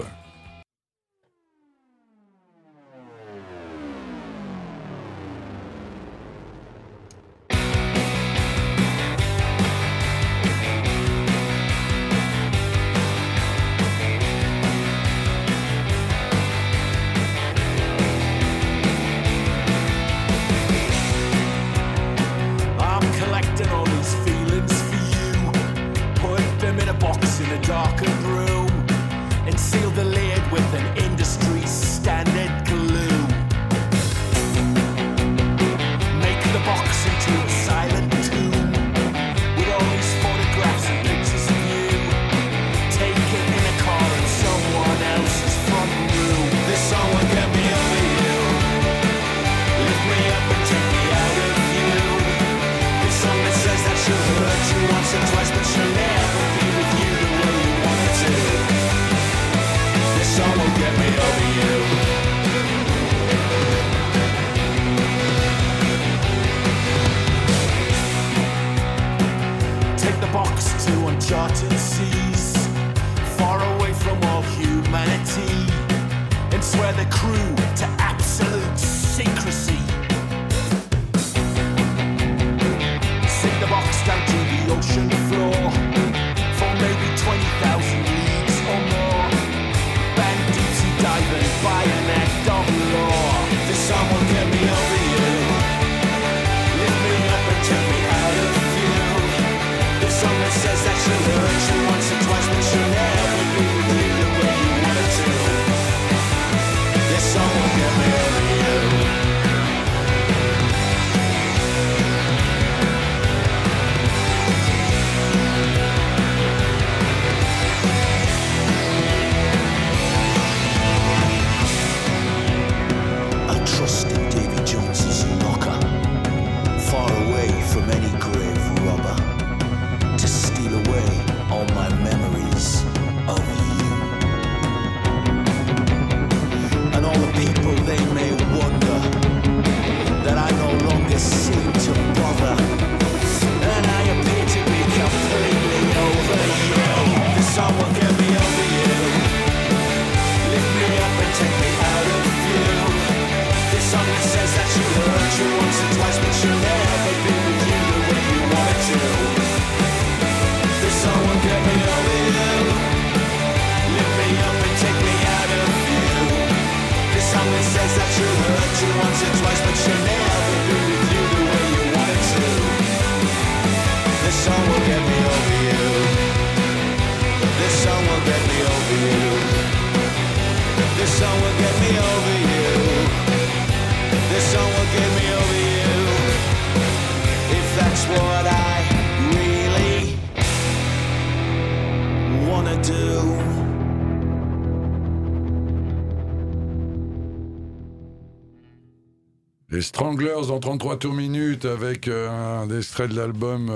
14 200.47 200.51
en 200.51 200.59
33 200.59 200.97
tours 200.99 201.13
minutes 201.13 201.65
avec 201.65 202.07
euh, 202.07 202.29
un 202.29 202.69
extrait 202.77 203.07
de 203.07 203.15
l'album 203.15 203.69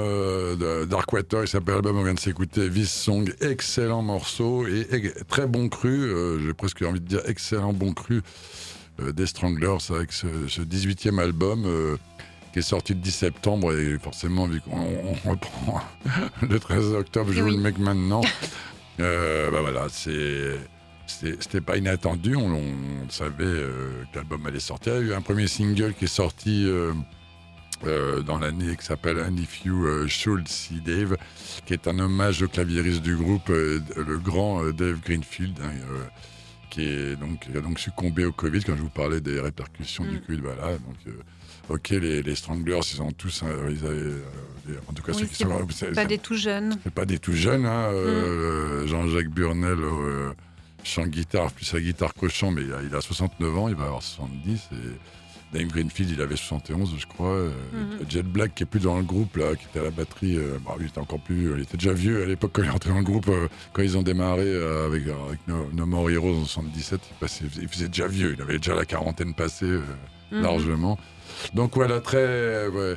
d'Arquator, 0.88 1.42
il 1.44 1.48
s'appelle 1.48 1.76
l'album, 1.76 1.98
on 1.98 2.04
vient 2.04 2.14
de 2.14 2.20
s'écouter, 2.20 2.70
Vice 2.70 2.94
Song, 2.94 3.30
excellent 3.42 4.02
morceau 4.02 4.66
et 4.68 4.88
très 5.28 5.48
bon 5.48 5.68
cru, 5.68 5.90
euh, 5.90 6.40
j'ai 6.40 6.54
presque 6.54 6.82
envie 6.84 7.02
de 7.02 7.06
dire 7.06 7.22
excellent 7.26 7.74
bon 7.74 7.94
cru 7.94 8.22
euh, 9.02 9.12
des 9.12 9.26
Stranglers 9.26 9.78
avec 9.90 10.14
ce, 10.14 10.28
18e 10.28 11.20
album 11.20 11.68
qui 12.54 12.60
est 12.60 12.64
sorti 12.64 12.94
le 12.94 13.00
10 13.00 13.12
septembre 13.12 13.74
et 13.78 13.98
forcément 14.00 14.48
vu 14.48 14.62
qu'on 14.62 15.30
reprend 15.30 15.82
le 16.42 16.60
13 16.60 16.94
octobre, 16.94 17.32
je 17.34 17.42
vous 17.42 17.50
le 17.50 17.58
mec 17.58 17.78
maintenant. 17.80 18.22
Euh, 19.00 19.50
bah 19.52 19.62
voilà, 19.62 19.88
c'est 19.90 20.58
c'était 21.40 21.62
pas 21.62 21.78
inattendu, 21.78 22.36
on, 22.36 22.54
on 22.54 23.10
savait 23.10 23.44
euh, 23.44 24.04
que 24.12 24.18
l'album 24.18 24.46
allait 24.46 24.60
sortir. 24.60 24.96
Il 24.98 25.08
y 25.08 25.10
a 25.10 25.14
eu 25.14 25.16
un 25.16 25.22
premier 25.22 25.48
single 25.48 25.94
qui 25.94 26.06
est 26.06 26.08
sorti 26.08 26.66
euh, 26.66 26.94
euh, 27.86 28.22
dans 28.22 28.38
l'année 28.40 28.76
qui 28.78 28.86
s'appelle 28.86 29.20
And 29.20 29.36
If 29.38 29.66
You 29.66 29.86
euh, 29.86 30.08
Should 30.08 30.48
See 30.48 30.82
Dave, 30.82 31.18
qui 31.66 31.74
est 31.74 31.88
un 31.88 32.00
hommage 32.00 32.42
au 32.44 32.48
claviériste 32.48 33.02
du 33.02 33.16
groupe, 33.16 33.50
le 33.50 34.18
grand 34.18 34.64
Dave 34.72 35.00
Greenfield, 35.06 35.58
hein, 35.64 35.72
qui, 36.70 36.84
est 36.84 37.16
donc, 37.18 37.40
qui 37.42 37.58
a 37.58 37.62
donc 37.62 37.80
succombé 37.80 38.26
au 38.26 38.32
Covid, 38.32 38.64
quand 38.64 38.76
je 38.78 38.82
vous 38.82 38.90
parlais 38.90 39.20
des 39.22 39.40
répercussions 39.40 40.06
du 40.06 40.18
Mm. 40.18 40.22
Covid. 40.22 40.40
Voilà, 40.42 40.72
donc, 40.78 41.16
ok, 41.70 41.90
les, 41.90 42.24
les 42.24 42.36
Stranglers, 42.36 42.80
ils 42.94 43.02
ont 43.02 43.12
tous, 43.12 43.44
euh, 43.44 43.70
ils 43.72 43.86
avaient, 43.86 44.78
en 44.88 44.94
tout 44.94 45.04
cas 45.04 45.12
Oui, 45.14 45.20
ceux 45.22 45.26
qui 45.28 45.36
sont... 45.44 45.50
Pas 45.50 45.94
ça- 45.96 46.06
des 46.06 46.18
tout 46.18 46.36
jeunes. 46.36 46.78
c'est 46.84 46.94
pas 46.94 47.06
des 47.06 47.20
tout 47.20 47.34
jeunes, 47.34 47.66
hein, 47.66 47.90
Mm. 47.92 47.96
euh, 47.96 48.88
Jean-Jacques 48.88 49.30
Burnel, 49.30 49.78
euh, 49.80 50.32
chant 50.84 51.06
guitare, 51.08 51.52
plus 51.52 51.66
sa 51.66 51.80
guitare 51.80 52.14
cochon, 52.14 52.52
mais 52.52 52.62
il 52.64 52.74
a, 52.74 52.82
il 52.82 52.96
a 52.96 53.02
69 53.02 53.58
ans, 53.58 53.68
il 53.68 53.76
va 53.76 53.86
avoir 53.86 54.02
70. 54.04 54.70
Et 54.74 55.58
Dave 55.58 55.68
Greenfield, 55.68 56.10
il 56.12 56.22
avait 56.22 56.36
71, 56.38 56.96
je 56.98 57.06
crois. 57.08 57.28
euh, 57.30 57.52
Mhm. 57.74 58.10
Jet 58.10 58.24
Black, 58.24 58.56
qui 58.56 58.64
est 58.64 58.66
plus 58.66 58.80
dans 58.80 58.98
le 58.98 59.04
groupe, 59.04 59.36
là, 59.38 59.56
qui 59.56 59.66
était 59.66 59.80
à 59.80 59.84
la 59.84 59.92
batterie, 59.92 60.38
euh, 60.38 60.58
bah, 60.66 60.76
il 60.80 60.86
était 60.88 61.00
encore 61.00 61.20
plus. 61.20 61.52
Il 61.56 61.62
était 61.62 61.78
déjà 61.78 61.94
vieux 61.94 62.24
à 62.24 62.26
l'époque 62.26 62.52
quand 62.54 62.64
il 62.64 62.70
est 62.70 62.72
entré 62.72 62.90
dans 62.92 62.98
le 63.00 63.04
groupe, 63.04 63.28
euh, 63.28 63.48
quand 63.74 63.82
ils 63.82 63.98
ont 63.98 64.02
démarré 64.04 64.44
euh, 64.46 64.86
avec, 64.88 65.04
avec 65.04 65.40
No, 65.48 65.68
No 65.74 65.86
More 65.86 66.10
Heroes 66.10 66.38
en 66.42 66.46
77. 66.46 67.02
Il, 67.12 67.16
passait- 67.20 67.46
il 67.62 67.68
faisait 67.68 67.88
déjà 67.90 68.08
vieux, 68.08 68.34
il 68.38 68.42
avait 68.42 68.58
déjà 68.58 68.76
la 68.76 68.86
quarantaine 68.86 69.34
passée. 69.34 69.66
euh, 69.66 69.82
Mhm. 70.32 70.44
largement. 70.44 70.98
Donc 71.54 71.76
voilà, 71.76 72.00
très, 72.00 72.68
ouais, 72.68 72.96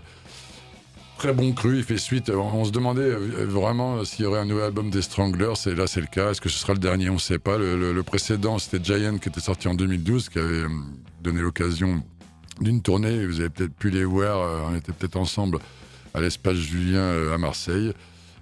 très 1.25 1.33
bon 1.33 1.53
cru. 1.53 1.79
Il 1.79 1.85
fait 1.85 1.97
suite. 1.97 2.29
On, 2.29 2.65
se 2.67 2.71
demandait 2.71 3.01
euh, 3.01 3.47
vraiment 3.49 3.97
euh, 3.97 4.05
s'il 4.05 4.27
y 4.27 4.29
aurait 4.29 4.41
un 4.41 4.45
nouvel 4.45 4.65
album 4.65 4.91
des 4.91 5.01
Stranglers. 5.01 5.55
Et 5.65 5.75
là, 5.75 5.87
c'est 5.87 6.03
le 6.03 6.07
cas. 6.07 6.31
Est-ce 6.31 6.41
que 6.43 6.51
ce 6.51 6.59
sera 6.59 6.75
le 6.75 6.79
dernier? 6.79 7.09
On 7.09 7.15
ne 7.15 7.19
sait 7.19 7.39
pas. 7.39 7.57
Le, 7.57 8.03
précédent, 8.03 8.59
c'était 8.59 8.85
Giant 8.85 9.17
qui 9.17 9.31
était 9.31 9.41
sorti 9.41 9.67
en 9.67 9.75
2012, 9.75 10.29
qui 10.29 10.39
avait 10.39 10.49
euh, 10.49 10.69
donné 11.23 11.41
l'occasion 11.41 12.03
d'une 12.61 12.83
tournée. 12.83 13.25
Vous 13.27 13.41
avez 13.41 13.49
peut-être 13.49 13.73
pu 13.73 13.89
les 13.89 14.05
voir. 14.05 14.69
on 14.71 14.77
était 14.77 14.93
peut-être 14.93 15.17
ensemble 15.17 15.61
à 16.13 16.21
l'espace 16.21 16.57
Julien 16.57 17.33
à 17.33 17.39
Marseille. 17.39 17.95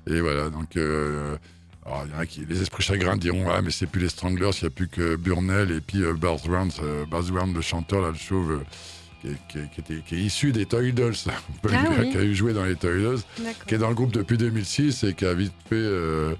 Et 0.09 0.21
voilà, 0.21 0.51
donc. 0.51 0.75
les 0.75 2.63
esprits 2.63 2.83
chagrins 2.83 3.17
diront 3.17 3.49
Ah, 3.49 3.63
mais 3.63 3.71
c'est 3.71 3.87
plus 3.87 4.01
les 4.01 4.09
Stranglers, 4.09 4.51
il 4.61 4.65
n'y 4.65 4.67
a 4.67 4.71
plus 4.71 4.89
que 4.89 5.15
Burnell 5.15 5.71
et 5.71 5.81
puis 5.81 6.03
euh, 6.03 6.15
Round, 6.21 6.73
le 7.55 7.61
chanteur, 7.63 8.03
là, 8.03 8.09
le 8.09 8.19
chauve, 8.19 8.65
qui, 9.23 9.29
est, 9.29 9.37
qui 9.49 9.59
est- 9.59 9.71
qui 9.75 9.81
était- 9.81 10.03
qui 10.07 10.15
est 10.17 10.19
issu 10.19 10.53
des 10.53 10.67
Toy 10.67 10.93
Dolls, 10.93 11.15
Ah 11.29 11.85
oui. 12.01 12.11
qui 12.11 12.19
a 12.19 12.23
eu 12.23 12.35
joué 12.35 12.53
dans 12.53 12.65
les 12.65 12.75
Toy 12.77 13.01
Dolls, 13.03 13.21
qui 13.67 13.75
est 13.75 13.79
dans 13.79 13.89
le 13.89 13.95
groupe 13.95 14.13
depuis 14.13 14.37
2006 14.37 15.05
et 15.05 15.15
qui 15.15 15.25
a 15.25 15.33
vite 15.33 15.53
fait, 15.69 15.77
euh, 15.77 16.35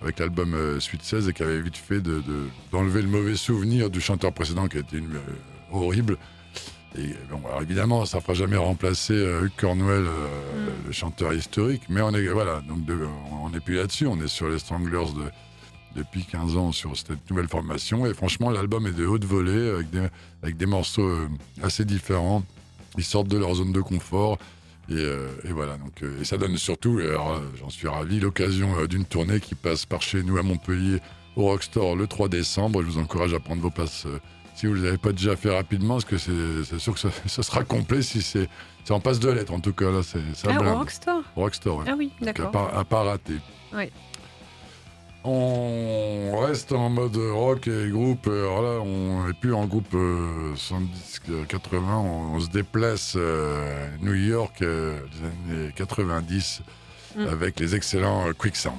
avec 0.00 0.18
l'album 0.18 0.54
euh, 0.54 0.80
Suite 0.80 1.02
16, 1.04 1.28
et 1.28 1.32
qui 1.32 1.42
avait 1.42 1.60
vite 1.60 1.76
fait 1.76 2.00
de- 2.00 2.20
de- 2.20 2.48
d'enlever 2.72 3.02
le 3.02 3.08
mauvais 3.08 3.36
souvenir 3.36 3.90
du 3.90 4.00
chanteur 4.00 4.32
précédent 4.32 4.66
qui 4.66 4.78
était 4.78 4.96
une, 4.96 5.14
euh, 5.16 5.20
horrible. 5.70 6.16
Et 6.98 7.14
bon, 7.30 7.40
alors 7.46 7.62
évidemment, 7.62 8.04
ça 8.04 8.18
ne 8.18 8.22
fera 8.22 8.34
jamais 8.34 8.56
remplacer 8.58 9.14
Hugh 9.14 9.50
Cornwell, 9.56 10.02
Mm. 10.04 10.86
le 10.86 10.92
chanteur 10.92 11.32
historique, 11.32 11.82
mais 11.88 12.00
on 12.02 12.12
est 12.14 12.26
voilà, 12.26 12.60
donc 12.68 12.84
de- 12.84 12.98
on 13.42 13.48
n'est 13.50 13.60
plus 13.60 13.76
là-dessus, 13.76 14.06
on 14.06 14.20
est 14.20 14.26
sur 14.28 14.48
les 14.48 14.58
Stranglers 14.58 15.12
de, 15.16 15.30
depuis 15.96 16.24
15 16.24 16.56
ans 16.56 16.72
sur 16.72 16.96
cette 16.96 17.28
nouvelle 17.30 17.48
formation. 17.48 18.06
Et 18.06 18.14
franchement, 18.14 18.50
l'album 18.50 18.86
est 18.86 18.92
de 18.92 19.06
haute 19.06 19.24
volée, 19.24 19.70
avec 19.70 19.90
des, 19.90 20.06
avec 20.42 20.56
des 20.56 20.66
morceaux 20.66 21.08
euh, 21.08 21.28
assez 21.62 21.84
différents. 21.84 22.42
Ils 22.98 23.04
sortent 23.04 23.28
de 23.28 23.38
leur 23.38 23.54
zone 23.54 23.72
de 23.72 23.80
confort. 23.80 24.38
Et, 24.88 24.94
euh, 24.94 25.28
et 25.44 25.52
voilà, 25.52 25.76
donc, 25.76 26.02
euh, 26.02 26.20
et 26.20 26.24
ça 26.24 26.36
donne 26.36 26.56
surtout, 26.56 27.00
j'en 27.58 27.70
suis 27.70 27.86
ravi, 27.88 28.18
l'occasion 28.20 28.76
euh, 28.78 28.88
d'une 28.88 29.04
tournée 29.04 29.38
qui 29.40 29.54
passe 29.54 29.86
par 29.86 30.02
chez 30.02 30.22
nous 30.22 30.38
à 30.38 30.42
Montpellier 30.42 30.98
au 31.36 31.44
Rockstore 31.44 31.94
le 31.96 32.06
3 32.06 32.28
décembre. 32.28 32.82
Je 32.82 32.88
vous 32.88 32.98
encourage 32.98 33.32
à 33.32 33.40
prendre 33.40 33.62
vos 33.62 33.72
euh, 33.78 34.18
si 34.54 34.66
vous 34.66 34.74
ne 34.76 34.82
l'avez 34.82 34.98
pas 34.98 35.12
déjà 35.12 35.36
fait 35.36 35.50
rapidement, 35.54 35.94
parce 35.94 36.04
que 36.04 36.18
c'est 36.18 36.78
sûr 36.78 36.94
que 36.94 37.00
ça, 37.00 37.10
ça 37.26 37.42
sera 37.42 37.64
complet 37.64 38.02
si 38.02 38.20
c'est 38.22 38.48
en 38.90 39.00
passe 39.00 39.20
de 39.20 39.30
lettres. 39.30 39.52
En 39.54 39.60
tout 39.60 39.72
cas, 39.72 39.90
là, 39.90 40.02
c'est 40.02 40.18
Ah, 40.46 40.60
au. 40.60 40.78
Rockstore? 40.78 41.22
Rockstore, 41.36 41.78
ouais. 41.78 41.84
Ah 41.88 41.94
oui, 41.96 42.10
à 42.20 42.24
d'accord. 42.26 42.50
pas, 42.50 42.70
à 42.74 42.84
pas 42.84 43.04
rater. 43.04 43.36
Oui. 43.74 43.84
On 45.24 46.36
reste 46.40 46.72
en 46.72 46.90
mode 46.90 47.16
rock 47.16 47.68
et 47.68 47.88
groupe. 47.90 48.26
Alors 48.26 48.62
là, 48.62 48.80
on 48.80 49.26
n'est 49.26 49.32
plus 49.34 49.54
en 49.54 49.66
groupe 49.66 49.94
euh, 49.94 50.54
70-80. 50.54 51.78
On, 51.78 52.34
on 52.34 52.40
se 52.40 52.48
déplace 52.48 53.14
euh, 53.16 53.86
à 53.86 54.04
New 54.04 54.14
York 54.14 54.62
euh, 54.62 54.98
des 55.48 55.54
années 55.54 55.72
90 55.76 56.62
Mm. 57.14 57.26
avec 57.28 57.60
les 57.60 57.74
excellents 57.74 58.26
euh, 58.26 58.32
Quicksand. 58.32 58.72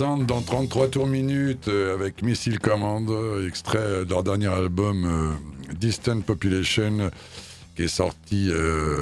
Dans 0.00 0.40
33 0.40 0.88
tours 0.88 1.06
minutes 1.06 1.68
euh, 1.68 1.92
avec 1.92 2.22
Missile 2.22 2.58
Command, 2.58 3.06
euh, 3.10 3.46
extrait 3.46 4.06
de 4.06 4.08
leur 4.08 4.22
dernier 4.22 4.46
album 4.46 5.04
euh, 5.04 5.74
Distant 5.74 6.22
Population 6.22 7.00
euh, 7.00 7.10
qui 7.76 7.82
est 7.82 7.88
sorti, 7.88 8.48
euh, 8.50 8.96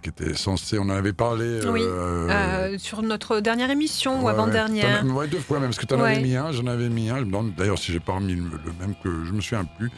qui 0.00 0.10
était 0.10 0.34
censé, 0.34 0.78
on 0.78 0.82
en 0.82 0.90
avait 0.90 1.12
parlé. 1.12 1.44
euh, 1.44 1.72
Oui, 1.72 1.80
euh, 1.82 2.28
Euh, 2.30 2.78
sur 2.78 3.02
notre 3.02 3.40
dernière 3.40 3.68
émission 3.72 4.22
ou 4.22 4.28
avant-dernière. 4.28 5.04
Ouais, 5.06 5.26
deux 5.26 5.40
fois 5.40 5.58
même, 5.58 5.70
parce 5.70 5.78
que 5.80 5.86
tu 5.86 5.94
en 5.94 6.00
Ouais. 6.00 6.12
avais 6.12 6.22
mis 6.22 6.36
un, 6.36 6.52
j'en 6.52 6.68
avais 6.68 6.88
mis 6.88 7.10
un. 7.10 7.24
D'ailleurs 7.58 7.78
si 7.78 7.90
j'ai 7.90 7.98
pas 7.98 8.12
remis 8.12 8.34
le, 8.36 8.42
le 8.42 8.72
même 8.78 8.94
que 9.02 9.24
je 9.24 9.32
me 9.32 9.40
souviens 9.40 9.64
plus. 9.76 9.90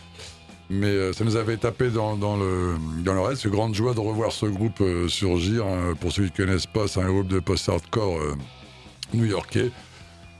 Mais 0.70 0.86
euh, 0.86 1.12
ça 1.12 1.24
nous 1.24 1.36
avait 1.36 1.58
tapé 1.58 1.90
dans, 1.90 2.16
dans 2.16 2.38
le 2.38 2.76
dans 3.04 3.12
l'oreille. 3.12 3.36
C'est 3.38 3.50
grande 3.50 3.74
joie 3.74 3.92
de 3.92 4.00
revoir 4.00 4.32
ce 4.32 4.46
groupe 4.46 4.80
euh, 4.80 5.06
surgir. 5.06 5.66
hein. 5.66 5.92
Pour 6.00 6.12
ceux 6.12 6.24
qui 6.28 6.40
ne 6.40 6.46
connaissent 6.46 6.64
pas, 6.66 6.88
c'est 6.88 7.00
un 7.02 7.08
groupe 7.08 7.28
de 7.28 7.40
post-hardcore 7.40 8.16
euh, 8.18 8.34
new-yorkais. 9.12 9.70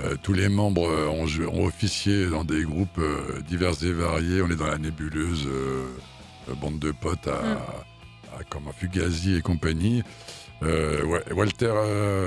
Euh, 0.02 0.14
tous 0.22 0.34
les 0.34 0.48
membres 0.50 0.88
euh, 0.90 1.08
ont, 1.08 1.64
officié 1.64 2.26
dans 2.26 2.44
des 2.44 2.64
groupes 2.64 2.98
euh, 2.98 3.40
divers 3.48 3.82
et 3.82 3.92
variés. 3.92 4.42
On 4.42 4.50
est 4.50 4.56
dans 4.56 4.66
la 4.66 4.76
nébuleuse, 4.78 5.46
euh, 5.46 5.86
bande 6.60 6.78
de 6.78 6.90
potes 6.92 7.26
à, 7.28 7.40
à- 8.38 8.44
comme 8.50 8.68
à 8.68 8.72
Fugazi 8.72 9.36
et 9.36 9.40
compagnie. 9.40 10.02
Walter 10.62 11.74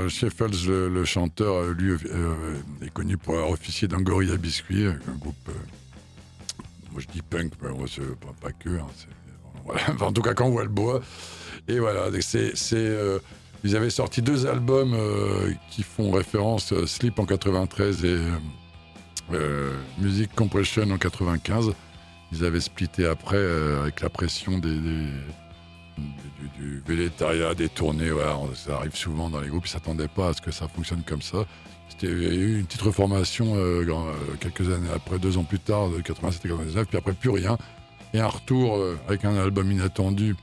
Sheffels, 0.07 0.67
le, 0.67 0.87
le 0.89 1.03
chanteur, 1.05 1.63
lui 1.71 1.93
est 2.81 2.89
connu 2.93 3.17
pour 3.17 3.33
avoir 3.35 3.49
officié 3.49 3.87
dans 3.87 3.99
Gorilla 4.01 4.37
Biscuit, 4.37 4.85
un 4.85 5.17
groupe, 5.19 5.49
moi 6.91 7.01
je 7.01 7.07
dis 7.07 7.23
punk, 7.23 7.53
mais 7.61 7.69
c'est 7.87 8.01
pas, 8.19 8.33
pas 8.39 8.51
que. 8.51 8.69
hein, 8.69 8.85
c'est- 8.95 9.07
voilà. 9.65 9.81
Enfin, 9.89 10.05
en 10.07 10.13
tout 10.13 10.21
cas, 10.21 10.33
quand 10.35 10.45
on 10.45 10.51
voit 10.51 10.63
le 10.63 10.69
bois. 10.69 11.01
Et 11.67 11.79
voilà, 11.79 12.09
c'est, 12.21 12.53
ils 13.63 13.75
avaient 13.75 13.89
sorti 13.89 14.21
deux 14.21 14.47
albums 14.47 14.93
euh, 14.93 15.53
qui 15.69 15.83
font 15.83 16.11
référence, 16.11 16.71
euh, 16.71 16.85
Sleep 16.85 17.19
en 17.19 17.25
93 17.25 18.05
et 18.05 18.17
euh, 19.33 19.71
Music 19.97 20.33
Compression 20.33 20.89
en 20.89 20.97
95. 20.97 21.73
Ils 22.31 22.45
avaient 22.45 22.61
splitté 22.61 23.05
après 23.05 23.43
avec 23.81 24.01
la 24.01 24.09
pression 24.09 24.59
du, 24.59 24.79
du 26.57 26.83
des 26.87 27.69
tournées. 27.69 28.11
Ça 28.53 28.75
arrive 28.75 28.95
souvent 28.95 29.31
dans 29.31 29.41
les 29.41 29.49
groupes. 29.49 29.65
Ils 29.65 29.69
ne 29.69 29.73
s'attendaient 29.73 30.07
pas 30.07 30.29
à 30.29 30.33
ce 30.33 30.41
que 30.41 30.51
ça 30.51 30.67
fonctionne 30.67 31.01
comme 31.01 31.23
ça. 31.23 31.45
Il 32.03 32.07
y 32.07 32.27
a 32.27 32.33
eu 32.33 32.59
une 32.59 32.65
petite 32.67 32.83
reformation 32.83 33.55
quelques 34.39 34.71
années 34.71 34.91
après, 34.95 35.17
deux 35.17 35.39
ans 35.39 35.43
plus 35.43 35.57
tard, 35.57 35.89
de 35.89 36.01
87 36.01 36.45
et 36.45 36.49
99, 36.49 36.87
puis 36.87 36.97
après 36.99 37.13
plus 37.13 37.31
rien. 37.31 37.57
Et 38.13 38.19
un 38.19 38.27
retour 38.27 38.79
avec 39.07 39.25
un 39.25 39.35
album 39.35 39.71
inattendu 39.71 40.35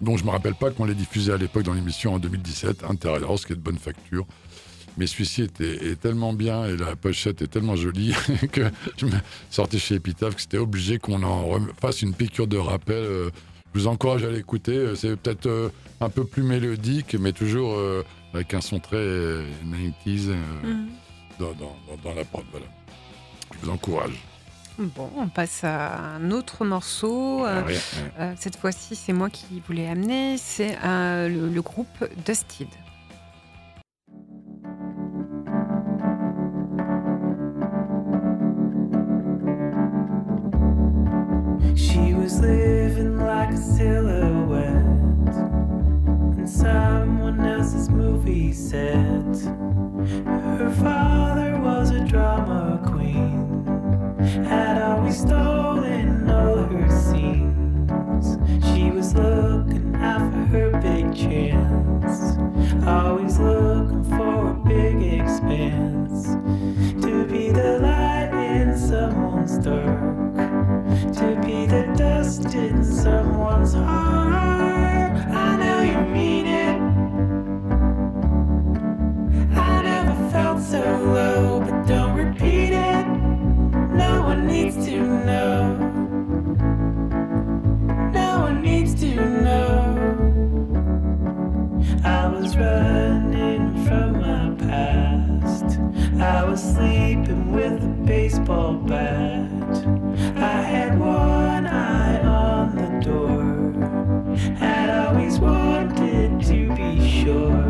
dont 0.00 0.16
je 0.16 0.24
me 0.24 0.30
rappelle 0.30 0.54
pas 0.54 0.70
qu'on 0.70 0.84
l'ait 0.84 0.94
diffusé 0.94 1.32
à 1.32 1.36
l'époque 1.36 1.62
dans 1.64 1.72
l'émission 1.74 2.14
en 2.14 2.18
2017, 2.18 2.84
Interior, 2.84 3.38
ce 3.38 3.46
qui 3.46 3.52
est 3.52 3.56
de 3.56 3.60
bonne 3.60 3.78
facture. 3.78 4.26
Mais 4.96 5.06
celui-ci 5.06 5.42
était, 5.42 5.90
est 5.90 6.00
tellement 6.00 6.32
bien 6.32 6.64
et 6.66 6.76
la 6.76 6.96
pochette 6.96 7.40
est 7.42 7.46
tellement 7.46 7.76
jolie 7.76 8.14
que 8.52 8.62
je 8.96 9.06
me 9.06 9.12
sortais 9.50 9.78
chez 9.78 9.94
Epitaph 9.96 10.34
que 10.34 10.40
c'était 10.40 10.58
obligé 10.58 10.98
qu'on 10.98 11.22
en 11.22 11.60
fasse 11.80 12.02
une 12.02 12.14
piqûre 12.14 12.46
de 12.48 12.56
rappel. 12.58 12.96
euh, 12.96 13.30
je 13.74 13.80
vous 13.80 13.86
encourage 13.86 14.24
à 14.24 14.30
l'écouter. 14.30 14.72
euh, 14.76 14.94
C'est 14.96 15.14
peut-être 15.16 15.46
euh, 15.46 15.68
un 16.00 16.08
peu 16.08 16.24
plus 16.24 16.42
mélodique, 16.42 17.14
mais 17.20 17.32
toujours 17.32 17.78
avec 18.34 18.54
un 18.54 18.60
son 18.60 18.80
très 18.80 18.96
euh, 18.96 19.44
90s 19.64 20.28
euh, 20.30 20.36
Mhm. 20.64 20.88
dans, 21.38 21.52
dans- 21.52 21.76
dans- 21.86 22.02
dans 22.10 22.14
la 22.14 22.24
prod. 22.24 22.44
Voilà. 22.50 22.66
Je 23.52 23.58
vous 23.66 23.70
encourage. 23.72 24.14
Bon, 24.78 25.10
on 25.16 25.28
passe 25.28 25.64
à 25.64 25.96
un 25.98 26.30
autre 26.30 26.64
morceau. 26.64 27.44
Euh, 27.44 27.62
Rien, 27.64 27.78
rien. 27.92 28.10
euh, 28.20 28.34
cette 28.38 28.56
fois-ci, 28.56 28.94
c'est 28.94 29.12
moi 29.12 29.28
qui 29.28 29.60
voulais 29.66 29.88
amener. 29.88 30.36
C'est 30.38 30.76
euh, 30.84 31.28
le, 31.28 31.48
le 31.48 31.62
groupe 31.62 32.04
Dusted. 32.24 32.68
She 41.74 42.12
was 42.14 42.40
living 42.40 43.18
like 43.18 43.50
a 43.50 43.56
silhouette 43.56 44.84
in 46.38 46.46
someone 46.46 47.40
else's 47.40 47.88
movie 47.88 48.52
set. 48.52 49.36
Her 50.24 50.70
father 50.82 51.58
was 51.60 51.90
a 51.90 52.00
drama 52.04 52.80
queen, 52.86 53.37
had 54.44 54.80
always 54.80 55.20
stolen 55.20 56.30
all 56.30 56.56
her 56.56 56.90
scenes. 56.90 58.38
She 58.66 58.90
was 58.90 59.14
looking 59.14 59.94
out 59.96 60.32
for 60.32 60.44
her 60.52 60.70
big 60.80 61.14
chance, 61.14 62.36
always 62.86 63.38
looking 63.38 64.04
for 64.04 64.50
a 64.50 64.54
big 64.66 65.20
expanse 65.20 66.24
to 67.02 67.26
be 67.26 67.50
the 67.50 67.78
light 67.80 68.32
in 68.32 68.76
someone's 68.76 69.58
dark 69.58 70.08
to 71.14 71.40
be 71.44 71.66
the 71.66 71.92
dust 71.96 72.54
in 72.54 72.84
someone's 72.84 73.74
heart. 73.74 74.27
I 96.20 96.44
was 96.44 96.60
sleeping 96.60 97.52
with 97.52 97.82
a 97.82 97.94
baseball 98.04 98.74
bat. 98.74 99.50
I 100.36 100.62
had 100.62 100.98
one 100.98 101.66
eye 101.66 102.20
on 102.22 102.74
the 102.74 103.04
door. 103.04 104.36
Had 104.56 104.90
always 104.90 105.38
wanted 105.38 106.42
to 106.46 106.74
be 106.74 107.22
sure. 107.22 107.62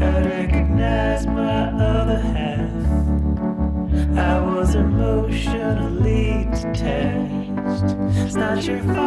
I'd 0.00 0.26
recognize 0.26 1.26
my 1.26 1.72
other 1.72 2.20
half. 2.20 2.70
I 4.16 4.40
was 4.40 4.74
emotionally 4.74 6.46
detached. 6.50 7.96
It's 8.24 8.34
not 8.34 8.64
your 8.64 8.82
fault 8.94 9.05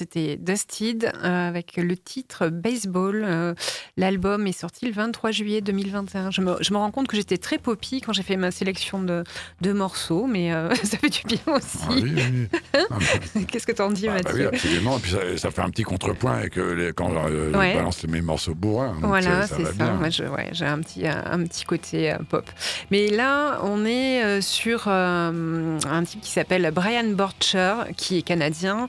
c'était 0.00 0.36
Dusted 0.38 1.12
euh, 1.22 1.48
avec 1.48 1.76
le 1.76 1.94
titre 1.94 2.48
Baseball. 2.48 3.22
Euh, 3.22 3.54
L'album 3.98 4.46
est 4.46 4.58
sorti 4.58 4.86
le 4.86 4.92
23 4.92 5.30
juillet 5.30 5.60
2021. 5.60 6.30
Je 6.30 6.40
me, 6.40 6.56
je 6.60 6.72
me 6.72 6.78
rends 6.78 6.90
compte 6.90 7.06
que 7.06 7.16
j'étais 7.16 7.36
très 7.36 7.58
poppy 7.58 8.00
quand 8.00 8.14
j'ai 8.14 8.22
fait 8.22 8.36
ma 8.38 8.50
sélection 8.50 9.02
de, 9.02 9.24
de 9.60 9.72
morceaux, 9.72 10.26
mais 10.26 10.54
euh, 10.54 10.74
ça 10.84 10.96
fait 10.96 11.10
du 11.10 11.20
bien 11.26 11.54
aussi. 11.54 11.78
Ah 11.82 11.90
oui, 11.92 12.12
oui, 12.16 12.22
oui. 12.52 12.58
Ah, 12.90 12.96
Qu'est-ce 13.46 13.66
que 13.66 13.72
t'en 13.72 13.90
dis, 13.90 14.06
bah, 14.06 14.14
bah 14.24 14.30
oui, 14.32 14.42
Mathieu? 14.44 14.48
absolument. 14.48 14.96
Et 14.96 15.00
puis 15.00 15.10
ça, 15.10 15.18
ça 15.36 15.50
fait 15.50 15.60
un 15.60 15.68
petit 15.70 15.82
contrepoint 15.82 16.32
avec 16.32 16.56
les, 16.56 16.92
quand 16.94 17.10
Ouais. 17.10 17.72
je 17.72 17.76
balance 17.76 18.04
mes 18.06 18.22
morceaux 18.22 18.54
bourrins. 18.54 18.96
Voilà, 19.02 19.46
ça 19.46 19.56
c'est 19.56 19.64
ça. 19.76 19.92
Moi, 19.92 20.08
ouais, 20.08 20.48
j'ai 20.52 20.64
un 20.64 20.78
petit, 20.80 21.06
un, 21.06 21.44
petit 21.44 21.64
côté 21.64 22.14
pop. 22.30 22.48
Mais 22.90 23.08
là, 23.08 23.60
on 23.64 23.84
est 23.84 24.40
sur 24.40 24.88
un 24.88 26.04
type 26.06 26.20
qui 26.22 26.30
s'appelle 26.30 26.70
Brian 26.72 27.08
Borcher, 27.10 27.74
qui 27.96 28.18
est 28.18 28.22
canadien, 28.22 28.88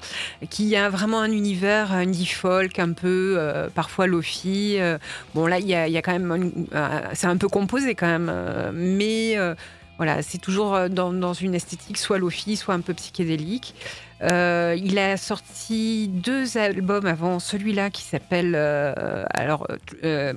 qui 0.49 0.76
a 0.76 0.89
vraiment 0.89 1.01
un 1.04 1.32
univers 1.32 1.91
indie 1.91 2.26
folk, 2.26 2.80
un 2.80 2.93
peu 2.93 3.36
euh, 3.38 3.70
parfois 3.70 4.08
lofi. 4.08 4.76
Euh, 4.80 4.97
bon, 5.36 5.47
là, 5.47 5.60
il 5.60 5.68
y 5.68 5.76
a, 5.76 6.02
quand 6.02 6.12
même, 6.12 6.66
euh, 6.74 7.02
c'est 7.14 7.28
un 7.28 7.38
peu 7.38 7.47
composé 7.47 7.95
quand 7.95 8.08
même, 8.08 8.30
euh, 8.32 8.72
mais 8.74 9.38
euh, 9.38 9.56
voilà, 9.97 10.24
c'est 10.24 10.39
toujours 10.39 10.74
euh, 10.74 10.89
dans, 10.89 11.34
une 11.34 11.54
esthétique 11.54 11.97
soit 11.99 12.18
lofi, 12.18 12.56
soit 12.56 12.74
un 12.74 12.80
peu 12.80 12.95
psychédélique. 12.95 13.76
Euh, 14.24 14.76
il 14.76 14.97
a 14.97 15.16
sorti 15.16 16.08
deux 16.08 16.58
albums 16.58 17.06
avant 17.06 17.38
celui-là 17.38 17.91
qui 17.91 18.02
s'appelle 18.02 18.54
euh, 18.56 19.26
alors 19.32 19.68
euh, 19.70 19.78
euh, 20.04 20.34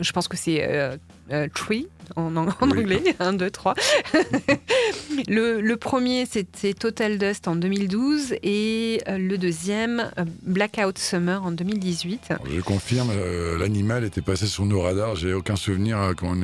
je 0.00 0.12
pense 0.12 0.26
que 0.26 0.38
c'est 0.38 0.98
euh, 1.30 1.48
Tree 1.54 1.88
en, 2.16 2.36
en- 2.36 2.48
en 2.48 2.70
Oui. 2.70 2.78
anglais, 2.80 3.02
1, 3.18 3.32
2, 3.34 3.50
3. 3.50 3.74
le, 5.28 5.60
le 5.60 5.76
premier, 5.76 6.26
c'était 6.26 6.74
Total 6.74 7.18
Dust 7.18 7.48
en 7.48 7.56
2012 7.56 8.34
et 8.42 9.00
euh, 9.08 9.18
le 9.18 9.38
deuxième, 9.38 10.10
euh, 10.18 10.24
Blackout 10.42 10.98
Summer 10.98 11.44
en 11.44 11.52
2018. 11.52 12.20
Alors, 12.30 12.44
Je 12.50 12.60
confirme, 12.60 13.10
euh, 13.12 13.58
l'animal 13.58 14.04
était 14.04 14.22
passé 14.22 14.46
sur 14.46 14.64
nos 14.66 14.80
radars. 14.80 15.16
J'ai 15.16 15.32
aucun 15.32 15.56
souvenir 15.56 16.12
qu'on 16.16 16.34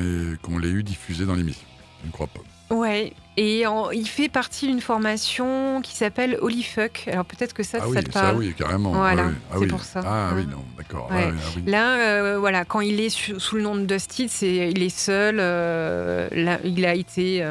l'ait 0.57 0.69
eu 0.69 0.83
diffusé 0.83 1.25
dans 1.25 1.35
l'émission. 1.35 1.65
Je 2.01 2.07
ne 2.07 2.11
crois 2.11 2.27
pas. 2.27 2.41
Ouais, 2.75 3.13
et 3.37 3.65
en- 3.65 3.91
il 3.91 4.07
fait 4.07 4.27
partie 4.29 4.67
d'une 4.67 4.81
formation 4.81 5.81
qui 5.81 5.95
s'appelle 5.95 6.37
Holy 6.41 6.63
Fuck. 6.63 7.07
Alors 7.07 7.25
peut-être 7.25 7.53
que 7.53 7.63
ça, 7.63 7.77
ah 7.81 7.83
ça 7.85 7.87
oui, 7.89 8.03
te 8.03 8.11
parle. 8.11 8.37
oui, 8.37 8.53
carrément. 8.57 8.91
Voilà, 8.91 9.23
Ah 9.23 9.27
oui, 9.29 9.35
ah 9.51 9.55
c'est 9.59 9.67
pour 9.67 9.83
ça. 9.83 10.01
Ah 10.05 10.31
oui, 10.35 10.41
Hein. 10.43 10.49
non, 10.51 10.63
d'accord. 10.77 11.09
Ouais. 11.11 11.27
Ah 11.29 11.31
oui, 11.55 11.63
ah. 11.65 11.69
Là, 11.69 11.95
euh, 11.99 12.37
voilà, 12.39 12.65
quand 12.65 12.81
il 12.81 12.99
est 12.99 13.09
su- 13.09 13.39
sous 13.39 13.55
le 13.55 13.61
nom 13.61 13.75
de 13.75 13.85
Dusty, 13.85 14.27
c'est 14.29 14.69
il 14.69 14.83
est 14.83 14.89
seul. 14.95 15.37
euh, 15.39 16.27
là, 16.31 16.59
il 16.63 16.85
a 16.85 16.93
été, 16.93 17.43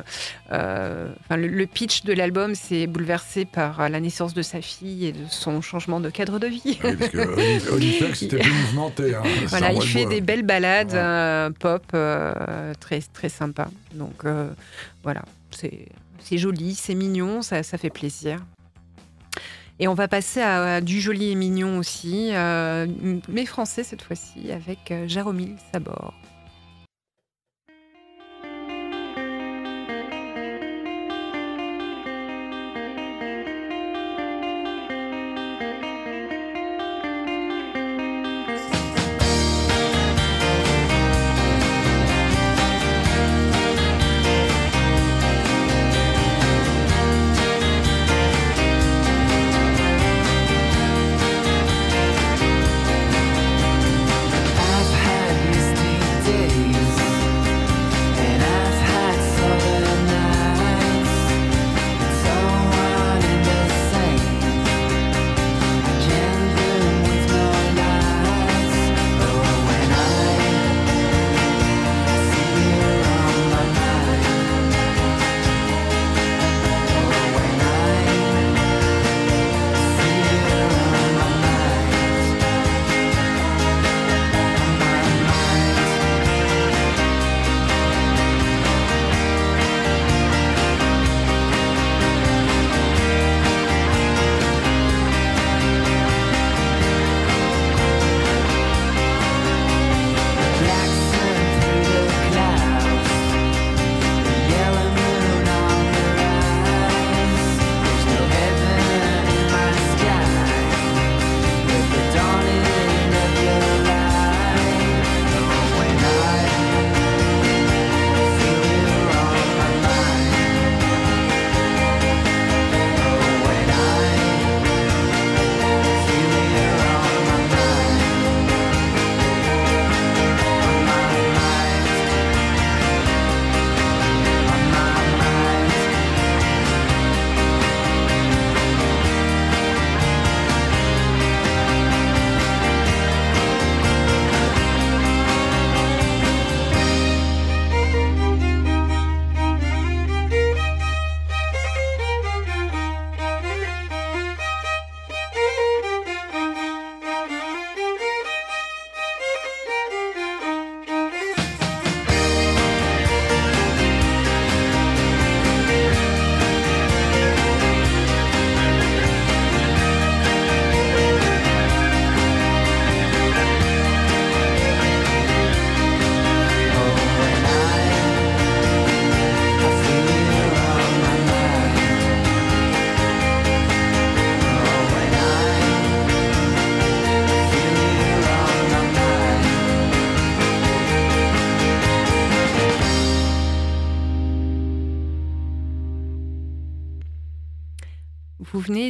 euh, 0.53 1.07
enfin, 1.25 1.37
le, 1.37 1.47
le 1.49 1.67
pitch 1.67 2.05
de 2.05 2.13
l'album, 2.13 2.55
c'est 2.55 2.87
bouleversé 2.87 3.45
par 3.45 3.89
la 3.89 4.01
naissance 4.01 4.35
de 4.35 4.43
sa 4.43 4.61
fille 4.61 5.07
et 5.07 5.13
de 5.13 5.27
son 5.31 5.61
changement 5.63 6.01
de 6.01 6.11
cadre 6.11 6.39
de 6.39 6.47
vie. 6.47 6.79
Ah 6.83 6.89
oui, 6.89 6.97
parce 6.99 7.11
que 7.11 7.19
Oli- 7.19 7.69
Oliflex, 7.73 8.19
c'était 8.21 8.39
plus 8.39 8.53
mouvementé. 8.53 9.15
Hein. 9.15 9.23
Voilà, 9.47 9.73
il 9.73 9.83
fait 9.83 10.05
des 10.07 10.21
belles 10.21 10.43
balades 10.45 10.93
Ouais. 10.93 11.55
pop 11.59 11.85
très 12.81 13.01
très 13.13 13.29
sympas. 13.29 13.69
Donc 13.95 14.23
voilà, 15.03 15.23
c'est 15.55 16.39
joli, 16.39 16.75
c'est 16.75 16.95
mignon, 16.95 17.43
ça, 17.43 17.63
fait 17.63 17.91
plaisir. 17.91 18.45
Et 19.79 19.89
on 19.89 19.95
va 19.95 20.09
passer 20.09 20.43
à, 20.43 20.81
du 20.81 21.01
joli 21.01 21.31
et 21.31 21.35
mignon 21.35 21.79
aussi, 21.79 22.31
euh, 22.33 22.87
mais 23.29 23.47
français 23.47 23.83
cette 23.83 24.03
fois-ci, 24.03 24.53
avec 24.53 24.91
euh, 24.91 25.09
Jaromil 25.09 25.57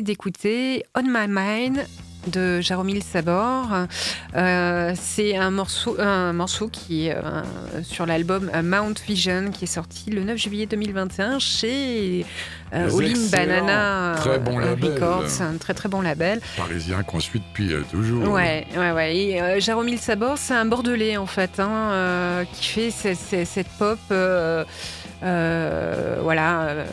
venez 0.01 0.07
d'écouter 0.07 0.85
On 0.97 1.03
My 1.03 1.27
Mind 1.29 1.85
de 2.29 2.61
Jaromil 2.63 3.03
Sabor. 3.03 3.69
Euh, 4.37 4.93
c'est 4.99 5.37
un 5.37 5.51
morceau, 5.51 5.97
un 6.01 6.33
morceau 6.33 6.69
qui 6.69 7.07
est 7.09 7.15
euh, 7.17 7.43
sur 7.83 8.07
l'album 8.07 8.51
Mount 8.63 8.95
Vision 9.07 9.51
qui 9.51 9.65
est 9.65 9.67
sorti 9.67 10.11
le 10.11 10.23
9 10.25 10.39
juillet 10.39 10.67
2021 10.67 11.39
chez 11.39 12.25
euh, 12.75 12.89
Banana 13.33 14.15
très 14.17 14.39
bon 14.39 14.59
euh, 14.59 14.65
label. 14.71 14.93
Records, 14.95 15.43
un 15.43 15.57
très 15.59 15.75
très 15.75 15.89
bon 15.91 16.01
label. 16.03 16.41
Parisien 16.57 17.03
qu'on 17.03 17.21
suit 17.21 17.41
depuis 17.41 17.73
toujours. 17.91 18.29
Ouais, 18.33 18.67
ouais, 18.77 18.93
ouais. 18.93 19.17
Et 19.17 19.61
Jaromil 19.61 19.99
Sabor, 19.99 20.39
c'est 20.39 20.55
un 20.55 20.65
Bordelais 20.65 21.17
en 21.19 21.27
fait, 21.27 21.59
hein, 21.59 22.45
qui 22.55 22.65
fait 22.65 22.91
ce- 22.91 23.15
ce- 23.15 23.45
cette 23.45 23.69
pop, 23.79 23.99
voilà, 25.23 26.61
euh, 26.69 26.85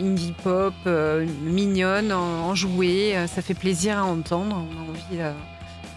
indie 0.00 0.34
pop 0.42 0.74
euh, 0.86 1.26
mignonne, 1.42 2.12
en- 2.12 2.48
enjouée. 2.48 3.16
euh, 3.16 3.26
Ça 3.26 3.42
fait 3.42 3.54
plaisir 3.54 3.98
à 3.98 4.04
entendre. 4.04 4.56
On 4.56 4.78
a 4.78 4.90
envie 4.90 5.20
euh, 5.20 5.32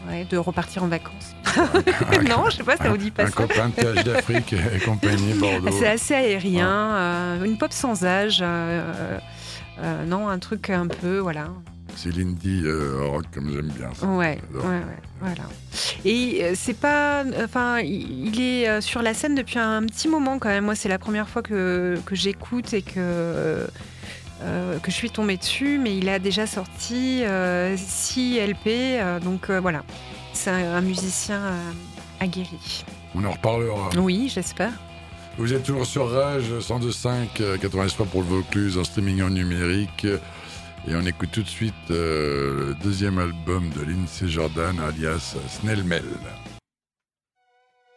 ouais, 0.09 0.25
de 0.29 0.37
repartir 0.37 0.83
en 0.83 0.87
vacances. 0.87 1.35
non, 2.29 2.45
je 2.49 2.57
sais 2.57 2.63
pas, 2.63 2.77
ça 2.77 2.89
vous 2.89 2.97
dit 2.97 3.09
pas 3.11 3.23
Un 3.23 3.27
ça 3.27 3.31
copain 3.31 3.69
de 3.69 3.73
TH 3.73 4.03
d'Afrique 4.03 4.53
et 4.53 4.79
compagnie 4.85 5.33
Bordeaux. 5.33 5.69
C'est 5.71 5.87
assez 5.87 6.13
aérien, 6.13 6.69
euh, 6.69 7.43
une 7.43 7.57
pop 7.57 7.73
sans 7.73 8.05
âge. 8.05 8.39
euh, 8.41 9.17
euh, 9.81 10.05
non, 10.05 10.27
un 10.29 10.37
truc 10.39 10.69
un 10.69 10.87
peu, 10.87 11.17
voilà, 11.19 11.47
C'est 12.01 12.15
l'indie 12.15 12.61
euh, 12.63 13.07
rock 13.11 13.25
comme 13.33 13.51
j'aime 13.51 13.67
bien. 13.77 13.89
ça. 13.93 14.07
Ouais, 14.07 14.39
ouais, 14.53 14.61
ouais, 14.61 14.81
voilà. 15.19 15.43
Et 16.05 16.39
euh, 16.45 16.53
c'est 16.55 16.79
pas, 16.79 17.25
enfin, 17.43 17.79
il 17.79 18.39
est 18.39 18.69
euh, 18.69 18.79
sur 18.79 19.01
la 19.01 19.13
scène 19.13 19.35
depuis 19.35 19.59
un 19.59 19.83
petit 19.83 20.07
moment 20.07 20.39
quand 20.39 20.47
même. 20.47 20.63
Moi, 20.63 20.75
c'est 20.75 20.87
la 20.87 20.97
première 20.97 21.27
fois 21.27 21.41
que, 21.41 21.99
que 22.05 22.15
j'écoute 22.15 22.73
et 22.73 22.83
que 22.83 23.67
euh, 24.41 24.79
que 24.79 24.91
je 24.91 24.95
suis 24.95 25.09
tombée 25.09 25.35
dessus, 25.35 25.77
mais 25.77 25.97
il 25.97 26.07
a 26.07 26.19
déjà 26.19 26.47
sorti 26.47 27.23
6 27.75 28.39
LP, 28.47 29.21
donc 29.21 29.51
voilà, 29.51 29.83
c'est 30.31 30.51
un, 30.51 30.75
un 30.75 30.81
musicien 30.81 31.41
aguerri. 32.21 32.85
On 33.13 33.25
en 33.25 33.31
reparlera. 33.31 33.89
Oui, 33.97 34.31
j'espère. 34.33 34.71
Vous 35.39 35.53
êtes 35.53 35.63
toujours 35.63 35.85
sur 35.85 36.11
Rage 36.11 36.51
102.5, 36.59 37.27
euh, 37.39 37.57
83 37.57 38.05
pour 38.07 38.23
le 38.23 38.27
Vaucluse 38.27 38.77
en 38.77 38.83
streaming 38.83 39.21
en 39.21 39.29
numérique. 39.29 40.05
Et 40.89 40.95
on 40.95 41.05
écoute 41.05 41.29
tout 41.31 41.43
de 41.43 41.47
suite 41.47 41.75
euh, 41.91 42.69
le 42.69 42.75
deuxième 42.83 43.19
album 43.19 43.69
de 43.69 43.83
Lindsay 43.83 44.27
Jordan, 44.27 44.79
alias 44.79 45.35
Snell 45.47 45.83
Mel. 45.83 46.03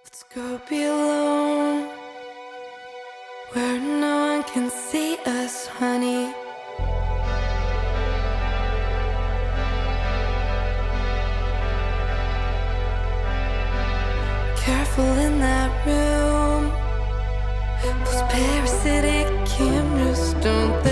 Let's 0.04 0.24
go 0.34 0.58
be 0.68 0.84
alone 0.84 1.88
where 3.54 3.80
no 3.80 4.34
one 4.34 4.42
can 4.42 4.68
see 4.68 5.16
us, 5.24 5.68
honey. 5.80 6.28
Careful 14.56 15.18
in 15.18 15.40
that 15.40 15.70
room. 15.86 16.70
Those 18.04 18.22
parasitic 18.28 19.28
cameras, 19.46 20.34
don't 20.42 20.91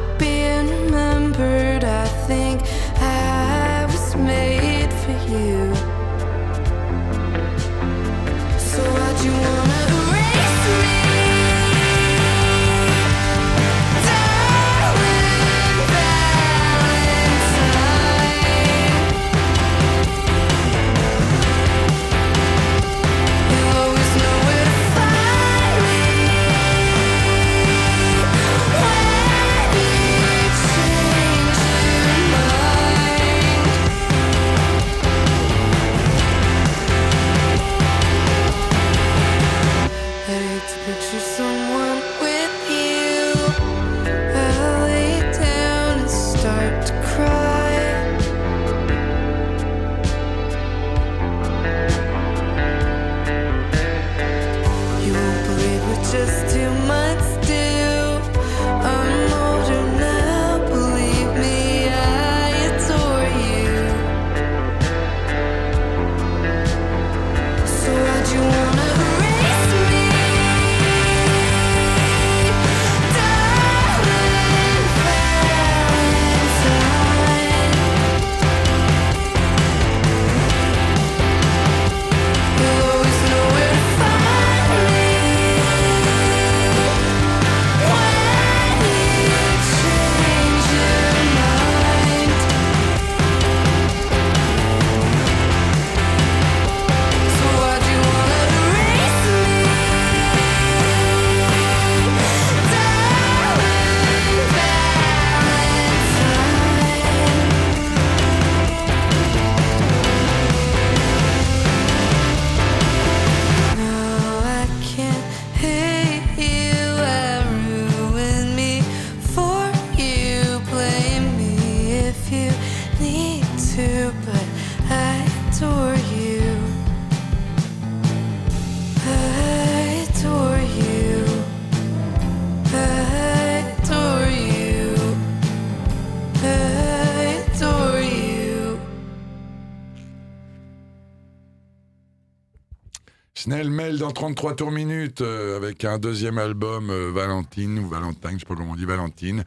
Snell 143.51 143.69
Mel 143.69 143.97
dans 143.97 144.11
33 144.11 144.55
tours 144.55 144.71
minutes 144.71 145.19
euh, 145.19 145.57
avec 145.57 145.83
un 145.83 145.97
deuxième 145.97 146.37
album 146.37 146.89
euh, 146.89 147.11
Valentine 147.13 147.79
ou 147.79 147.89
Valentine, 147.89 148.35
je 148.35 148.39
sais 148.39 148.45
pas 148.45 148.55
comment 148.55 148.71
on 148.71 148.75
dit 148.77 148.85
Valentine, 148.85 149.43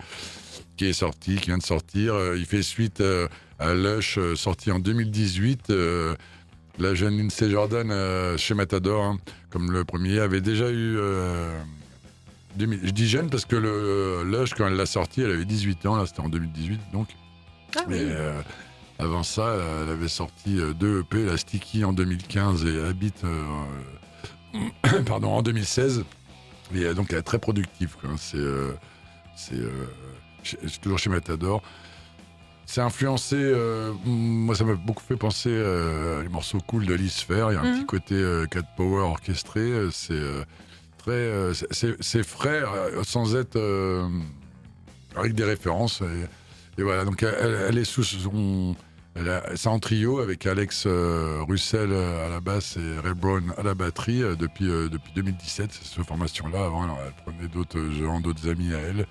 qui 0.76 0.84
est 0.84 0.92
sorti, 0.92 1.36
qui 1.36 1.46
vient 1.46 1.56
de 1.56 1.62
sortir. 1.62 2.12
Euh, 2.12 2.36
il 2.36 2.44
fait 2.44 2.60
suite 2.60 3.02
à 3.58 3.72
Lush 3.72 4.18
sorti 4.34 4.70
en 4.70 4.78
2018. 4.78 5.70
euh, 5.70 6.14
la 6.78 6.94
jeune 6.94 7.16
Lindsay 7.16 7.48
Jordan 7.48 8.36
chez 8.36 8.52
Matador, 8.52 9.02
hein, 9.02 9.18
comme 9.48 9.72
le 9.72 9.86
premier, 9.86 10.20
avait 10.20 10.42
déjà 10.42 10.70
eu. 10.70 10.98
2000 12.56 12.80
je 12.84 12.90
dis 12.90 13.08
jeune 13.08 13.30
parce 13.30 13.46
que 13.46 13.56
le 13.56 14.22
Lush, 14.24 14.52
quand 14.52 14.66
elle 14.66 14.74
l'a 14.76 14.84
sorti, 14.84 15.22
elle 15.22 15.30
avait 15.30 15.46
18 15.46 15.86
ans, 15.86 15.96
là 15.96 16.04
c'était 16.04 16.20
en 16.20 16.28
2018 16.28 16.78
donc. 16.92 17.08
Ah 17.76 17.84
Mais, 17.88 18.00
euh, 18.00 18.40
Avant 18.98 19.22
ça, 19.24 19.56
elle 19.82 19.90
avait 19.90 20.08
sorti 20.08 20.58
euh, 20.58 20.72
deux 20.72 21.00
EP, 21.00 21.24
la 21.24 21.36
Sticky 21.36 21.84
en 21.84 21.92
2015 21.92 22.64
et 22.64 22.80
Habit 22.80 23.12
euh, 23.24 23.42
pardon, 25.06 25.28
en 25.30 25.42
2016. 25.42 26.04
Et 26.74 26.84
euh, 26.84 26.94
donc 26.94 27.08
elle 27.12 27.18
est 27.18 27.22
très 27.22 27.38
productive. 27.38 27.96
C'est 28.16 28.36
euh, 28.38 28.72
toujours 30.80 30.98
chez 30.98 31.10
Matador. 31.10 31.62
C'est 32.66 32.80
influencé, 32.80 33.36
euh, 33.36 33.92
moi 34.06 34.54
ça 34.54 34.64
m'a 34.64 34.74
beaucoup 34.74 35.02
fait 35.02 35.16
penser 35.16 35.50
euh, 35.50 36.20
à 36.20 36.22
les 36.22 36.28
morceaux 36.30 36.58
cool 36.66 36.86
de 36.86 36.96
Fair. 36.96 37.50
Il 37.52 37.54
y 37.54 37.58
a 37.58 37.60
un 37.60 37.64
Mhm. 37.72 37.78
petit 37.80 37.86
côté 37.86 38.14
euh, 38.14 38.46
cat 38.46 38.62
power 38.76 39.02
orchestré. 39.02 39.70
C'est 39.90 40.22
très, 40.98 41.30
c'est- 42.00 42.22
frais 42.22 42.62
sans 43.02 43.34
être 43.36 43.58
avec 45.16 45.34
des 45.34 45.44
références. 45.44 46.00
Et, 46.00 46.80
et 46.80 46.82
voilà, 46.82 47.04
donc 47.04 47.22
elle, 47.22 47.54
elle- 47.68 47.78
est 47.78 47.84
sous 47.84 48.02
son, 48.02 48.74
c'est 49.54 49.68
en 49.68 49.78
trio 49.78 50.18
avec 50.20 50.44
Alex 50.46 50.84
euh, 50.86 51.40
Russell 51.48 51.90
euh, 51.92 52.26
à 52.26 52.30
la 52.30 52.40
basse 52.40 52.76
et 52.76 52.98
Ray 53.00 53.14
Brown 53.14 53.52
à 53.56 53.62
la 53.62 53.74
batterie 53.74 54.22
euh, 54.22 54.34
depuis 54.34 54.66
depuis 54.66 55.12
2017. 55.14 55.70
C'est 55.72 55.96
cette 55.96 56.06
formation-là. 56.06 56.64
Avant, 56.64 56.84
elle, 56.84 57.12
prenait 57.24 57.48
d'autres 57.48 57.80
gens, 57.92 58.20
d'autres 58.20 58.48
amis 58.48 58.74
à 58.74 58.78
elle. 58.78 59.06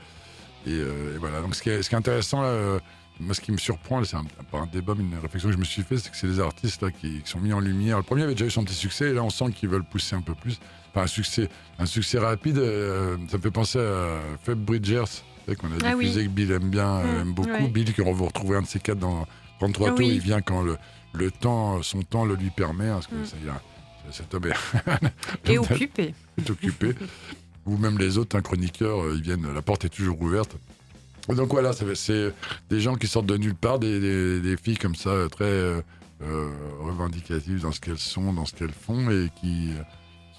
Et, 0.68 0.72
et 0.78 1.18
voilà. 1.20 1.42
Donc 1.42 1.56
ce 1.56 1.62
qui 1.62 1.70
est, 1.70 1.82
ce 1.84 1.90
qui 1.90 1.96
est 1.96 1.98
intéressant 1.98 2.42
là. 2.42 2.80
moi, 3.20 3.34
ce 3.34 3.42
qui 3.42 3.52
me 3.52 3.58
surprend, 3.58 4.04
c'est 4.04 4.16
un, 4.18 4.24
pas 4.52 4.60
un 4.60 4.66
débat, 4.66 4.94
mais 4.98 5.04
une 5.04 5.20
réflexion 5.22 5.50
que 5.50 5.56
je 5.56 5.60
me 5.60 5.66
suis 5.66 5.84
fait, 5.84 5.98
c'est 5.98 6.10
que 6.10 6.18
c'est 6.18 6.28
les 6.28 6.40
artistes 6.40 6.82
là, 6.84 6.92
qui, 6.92 7.22
qui 7.22 7.30
sont 7.30 7.40
mis 7.40 7.52
en 7.54 7.60
lumière. 7.60 7.98
Le 7.98 8.04
premier 8.04 8.24
avait 8.24 8.34
déjà 8.34 8.46
eu 8.46 8.52
son 8.52 8.64
petit 8.64 8.74
succès, 8.76 9.10
et 9.10 9.14
là, 9.14 9.24
on 9.24 9.30
sent 9.30 9.52
qu'ils 9.56 9.70
veulent 9.70 9.84
pousser 9.84 10.16
un 10.16 10.22
peu 10.22 10.36
plus. 10.36 10.60
Enfin, 10.92 11.04
un 11.04 11.08
succès, 11.08 11.50
un 11.80 11.86
succès 11.86 12.18
rapide, 12.20 12.58
euh, 12.60 13.18
ça 13.30 13.38
me 13.38 13.42
fait 13.42 13.52
penser 13.52 13.80
à 13.80 14.20
Feb 14.44 14.58
Bridgers, 14.60 15.04
qu'on 15.60 15.68
a 15.68 15.76
Ah 15.84 15.96
diffusé, 15.96 16.22
oui. 16.22 16.26
que 16.28 16.32
Bill 16.32 16.52
aime 16.54 16.70
bien, 16.70 16.88
euh, 17.00 17.04
Mm, 17.18 17.22
aime 17.22 17.34
beaucoup. 17.34 17.50
ouais. 17.50 17.68
Bill, 17.68 17.94
qu'on 17.94 18.14
va 18.14 18.26
retrouver 18.26 18.58
un 18.58 18.62
de 18.62 18.68
ces 18.68 18.80
quatre 18.80 19.00
dans 19.00 19.26
33 19.60 19.88
Ah 19.88 19.92
tours, 19.92 20.00
oui. 20.00 20.14
il 20.16 20.20
vient 20.22 20.42
quand 20.42 20.62
le, 20.62 20.78
le 21.14 21.32
temps, 21.32 21.82
son 21.84 22.02
temps 22.02 22.26
le 22.26 22.36
lui 22.36 22.50
permet, 22.50 22.88
hein, 22.90 22.96
parce 22.96 23.08
que 23.08 23.16
Mm. 23.16 23.26
ça, 23.26 23.36
il 23.42 23.50
a- 23.50 23.62
cet 24.12 24.34
homme 24.34 24.44
est 25.46 25.58
occupé. 25.58 26.14
est 26.38 26.50
occupé. 26.50 26.96
Ou 27.66 27.78
même 27.78 27.98
les 27.98 28.18
autres, 28.18 28.36
un 28.38 28.42
chroniqueur, 28.42 29.02
euh, 29.04 29.14
ils 29.16 29.22
viennent, 29.22 29.54
la 29.54 29.62
porte 29.62 29.86
est 29.86 29.90
toujours 29.90 30.22
ouverte. 30.22 30.56
Donc 31.30 31.50
voilà, 31.54 31.72
c'est 31.96 32.34
des 32.70 32.82
gens 32.82 32.96
qui 32.96 33.08
sortent 33.08 33.28
de 33.28 33.38
nulle 33.38 33.56
part, 33.56 33.80
des, 33.80 34.00
des- 34.02 34.42
des 34.42 34.58
filles 34.58 34.78
comme 34.78 34.96
ça, 34.96 35.10
euh, 35.12 35.30
très 35.30 35.46
euh, 35.46 35.82
revendicatives 36.82 37.62
dans 37.62 37.72
ce 37.72 37.80
qu'elles 37.80 37.98
sont, 37.98 38.34
dans 38.34 38.46
ce 38.46 38.54
qu'elles 38.54 38.72
font, 38.74 39.10
et 39.10 39.30
qui, 39.40 39.72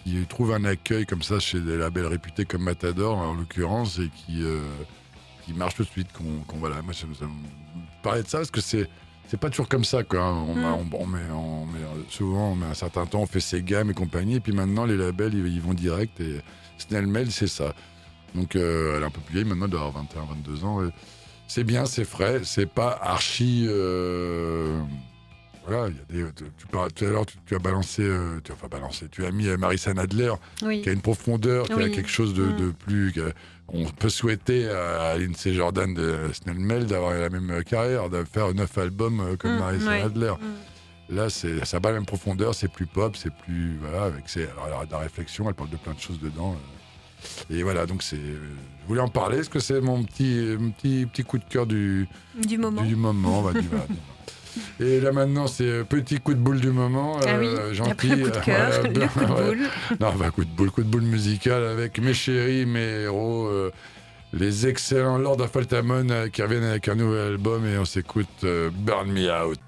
qui 0.02 0.16
trouvent 0.26 0.52
un 0.52 0.64
accueil 0.64 1.06
comme 1.06 1.22
ça 1.22 1.40
chez 1.40 1.60
des 1.60 1.78
labels 1.78 2.06
réputés 2.06 2.44
comme 2.44 2.62
Matador, 2.64 3.16
en 3.16 3.32
l'occurrence, 3.34 3.98
et 3.98 4.10
qui, 4.10 4.42
euh, 4.42 4.60
qui 5.46 5.54
marchent 5.54 5.76
tout 5.76 5.84
de 5.84 5.88
suite. 5.88 6.12
Qu'on, 6.12 6.40
qu'on- 6.46 6.58
voilà, 6.58 6.82
moi, 6.82 6.92
ça, 6.92 7.06
me- 7.06 7.14
ça 7.14 7.24
me 7.24 7.32
parlait 8.02 8.22
de 8.22 8.28
ça, 8.28 8.38
parce 8.38 8.50
que 8.50 8.60
c'est. 8.60 8.88
C'est 9.28 9.38
pas 9.40 9.50
toujours 9.50 9.68
comme 9.68 9.84
ça, 9.84 10.02
quoi. 10.04 10.20
hein. 10.20 10.44
On, 10.48 10.54
Mm. 10.54 10.64
on- 10.92 11.02
on 11.02 11.06
met, 11.06 11.18
on 11.32 11.66
met, 11.66 11.78
euh, 11.80 12.02
souvent, 12.10 12.52
on 12.52 12.56
met 12.56 12.66
un 12.66 12.74
certain 12.74 13.06
temps, 13.06 13.20
on 13.22 13.26
fait 13.26 13.40
ses 13.40 13.62
gammes 13.62 13.90
et 13.90 13.94
compagnie, 13.94 14.36
et 14.36 14.40
puis 14.40 14.52
maintenant, 14.52 14.84
les 14.84 14.96
labels, 14.96 15.34
ils, 15.34 15.46
ils 15.46 15.60
vont 15.62 15.74
direct, 15.74 16.20
et 16.20 16.40
Snell 16.78 17.06
Mail, 17.06 17.32
c'est 17.32 17.46
ça. 17.46 17.74
Donc, 18.34 18.54
euh, 18.56 18.96
elle 18.96 19.02
est 19.02 19.06
un 19.06 19.10
peu 19.10 19.20
plus 19.20 19.34
vieille 19.34 19.44
maintenant, 19.44 19.64
elle 19.64 19.70
doit 19.70 19.80
avoir 19.80 20.02
21, 20.02 20.24
22 20.24 20.64
ans. 20.64 20.80
C'est 21.46 21.64
bien, 21.64 21.84
c'est 21.86 22.04
frais, 22.04 22.40
c'est 22.44 22.66
pas 22.66 22.98
archi. 23.02 23.66
euh, 23.68 24.80
Voilà, 25.66 25.88
il 26.10 26.18
y 26.18 26.22
a 26.22 26.26
des, 26.26 26.32
tu, 26.34 26.66
parles- 26.70 26.92
tout 26.92 27.06
à 27.06 27.08
l'heure, 27.08 27.24
tu, 27.24 27.38
tu 27.46 27.54
as 27.54 27.58
balancé, 27.58 28.02
euh, 28.02 28.38
tu, 28.44 28.52
enfin 28.52 28.66
balancé, 28.70 29.08
tu 29.10 29.24
as 29.24 29.30
mis 29.30 29.46
Marissa 29.56 29.94
Nadler, 29.94 30.30
Oui. 30.62 30.82
qui 30.82 30.90
a 30.90 30.92
une 30.92 31.00
profondeur, 31.00 31.64
qui 31.66 31.72
a 31.72 31.88
quelque 31.88 32.10
chose 32.10 32.34
de, 32.34 32.44
Mm. 32.44 32.56
de 32.58 32.70
plus. 32.72 33.14
On 33.68 33.84
peut 33.86 34.08
souhaiter 34.10 34.68
à 34.68 35.16
Lindsay 35.18 35.54
Jordan 35.54 35.92
de 35.94 36.30
Snell 36.32 36.58
Mail 36.58 36.86
d'avoir 36.86 37.14
la 37.14 37.30
même 37.30 37.62
carrière, 37.64 38.10
de 38.10 38.24
faire 38.24 38.52
neuf 38.54 38.76
albums 38.78 39.20
euh, 39.20 39.36
comme 39.36 39.56
Mm, 39.56 39.58
Marissa 39.58 39.88
ouais. 39.90 40.02
Nadler. 40.02 40.32
Mm. 40.40 41.14
Là, 41.16 41.28
c'est, 41.30 41.64
ça 41.64 41.76
n'a 41.76 41.80
pas 41.80 41.88
la 41.90 41.96
même 41.96 42.06
profondeur, 42.06 42.54
c'est 42.54 42.68
plus 42.68 42.86
pop, 42.86 43.16
c'est 43.16 43.32
plus. 43.32 43.76
Voilà, 43.80 44.04
avec 44.04 44.28
ses, 44.28 44.44
alors, 44.44 44.68
elle 44.68 44.82
a 44.82 44.86
de 44.86 44.92
la 44.92 44.98
réflexion, 44.98 45.48
elle 45.48 45.54
parle 45.54 45.70
de 45.70 45.76
plein 45.76 45.92
de 45.92 46.00
choses 46.00 46.18
dedans. 46.20 46.54
euh. 46.54 47.54
et 47.54 47.62
voilà, 47.62 47.84
donc 47.86 48.02
c'est. 48.02 48.16
euh, 48.16 48.38
je 48.82 48.88
voulais 48.88 49.00
en 49.00 49.08
parler, 49.08 49.36
parce 49.36 49.48
que 49.48 49.58
c'est 49.60 49.80
mon 49.80 50.02
petit, 50.04 50.56
mon 50.58 50.70
petit, 50.70 51.06
petit 51.06 51.22
coup 51.24 51.38
de 51.38 51.44
cœur 51.44 51.66
du, 51.66 52.06
Du 52.46 52.58
moment. 52.58 52.82
du 52.82 52.96
moment, 52.96 53.40
on 53.40 53.42
va 53.42 53.52
dire. 53.60 53.70
Et 54.80 55.00
là 55.00 55.12
maintenant, 55.12 55.46
c'est 55.46 55.64
euh, 55.64 55.84
petit 55.84 56.20
coup 56.20 56.34
de 56.34 56.38
boule 56.38 56.60
du 56.60 56.70
moment, 56.70 57.18
Ah 57.26 57.36
oui, 57.38 57.46
euh, 57.48 57.74
gentil. 57.74 57.90
après 57.90 58.08
le 58.16 58.24
coup 58.24 58.30
de 58.30 58.44
cœur, 58.44 58.70
le 58.84 58.90
voilà, 58.90 59.08
coup 59.08 59.18
de 59.20 59.24
ouais. 59.32 59.46
boule. 59.56 59.68
Non, 60.00 60.12
bah, 60.18 60.30
coup 60.30 60.44
de 60.44 60.50
boule, 60.50 60.70
coup 60.70 60.82
de 60.82 60.88
boule 60.88 61.02
musical 61.02 61.64
avec 61.64 61.98
mes 61.98 62.14
chéris, 62.14 62.66
mes 62.66 63.02
héros, 63.02 63.46
euh, 63.46 63.70
les 64.32 64.66
excellents 64.66 65.18
Lord 65.18 65.40
of 65.40 65.56
Altamont 65.56 66.08
euh, 66.10 66.28
qui 66.28 66.42
reviennent 66.42 66.64
avec 66.64 66.88
un 66.88 66.94
nouvel 66.96 67.32
album 67.32 67.66
et 67.66 67.78
on 67.78 67.84
s'écoute 67.84 68.44
Burn 68.44 69.10
Me 69.10 69.30
Out. 69.30 69.58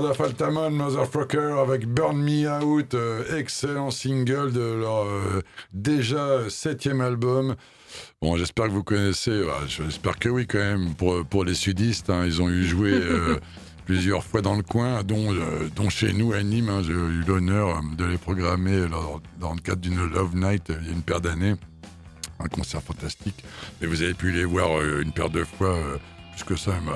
Lord 0.00 0.12
of 0.12 0.20
Altamont, 0.22 0.70
Motherfucker, 0.70 1.58
avec 1.60 1.86
Burn 1.86 2.16
Me 2.16 2.48
Out, 2.48 2.94
euh, 2.94 3.36
excellent 3.38 3.90
single 3.90 4.50
de 4.50 4.60
leur 4.80 5.04
euh, 5.04 5.42
déjà 5.74 6.48
septième 6.48 7.02
album. 7.02 7.54
Bon, 8.22 8.34
j'espère 8.36 8.66
que 8.66 8.70
vous 8.70 8.82
connaissez, 8.82 9.42
bah, 9.44 9.58
j'espère 9.66 10.18
que 10.18 10.30
oui 10.30 10.46
quand 10.46 10.56
même, 10.58 10.94
pour, 10.94 11.22
pour 11.26 11.44
les 11.44 11.52
sudistes, 11.52 12.08
hein, 12.08 12.22
ils 12.24 12.40
ont 12.40 12.48
eu 12.48 12.64
joué 12.64 12.92
euh, 12.94 13.38
plusieurs 13.84 14.24
fois 14.24 14.40
dans 14.40 14.54
le 14.56 14.62
coin, 14.62 15.02
dont, 15.02 15.34
dont 15.76 15.90
chez 15.90 16.14
nous 16.14 16.32
à 16.32 16.42
Nîmes, 16.42 16.70
hein, 16.70 16.80
j'ai 16.82 16.94
eu 16.94 17.22
l'honneur 17.26 17.82
de 17.98 18.06
les 18.06 18.16
programmer 18.16 18.88
lors- 18.88 19.20
dans 19.38 19.52
le 19.52 19.60
cadre 19.60 19.82
d'une 19.82 20.02
Love 20.08 20.34
Night 20.34 20.72
il 20.80 20.86
y 20.86 20.88
a 20.88 20.92
une 20.92 21.02
paire 21.02 21.20
d'années, 21.20 21.56
un 22.38 22.48
concert 22.48 22.80
fantastique. 22.82 23.44
Et 23.82 23.86
vous 23.86 24.00
avez 24.02 24.14
pu 24.14 24.30
les 24.32 24.46
voir 24.46 24.80
une 24.80 25.12
paire 25.12 25.28
de 25.28 25.44
fois, 25.44 25.76
plus 26.32 26.44
que 26.44 26.56
ça, 26.56 26.70
même 26.70 26.90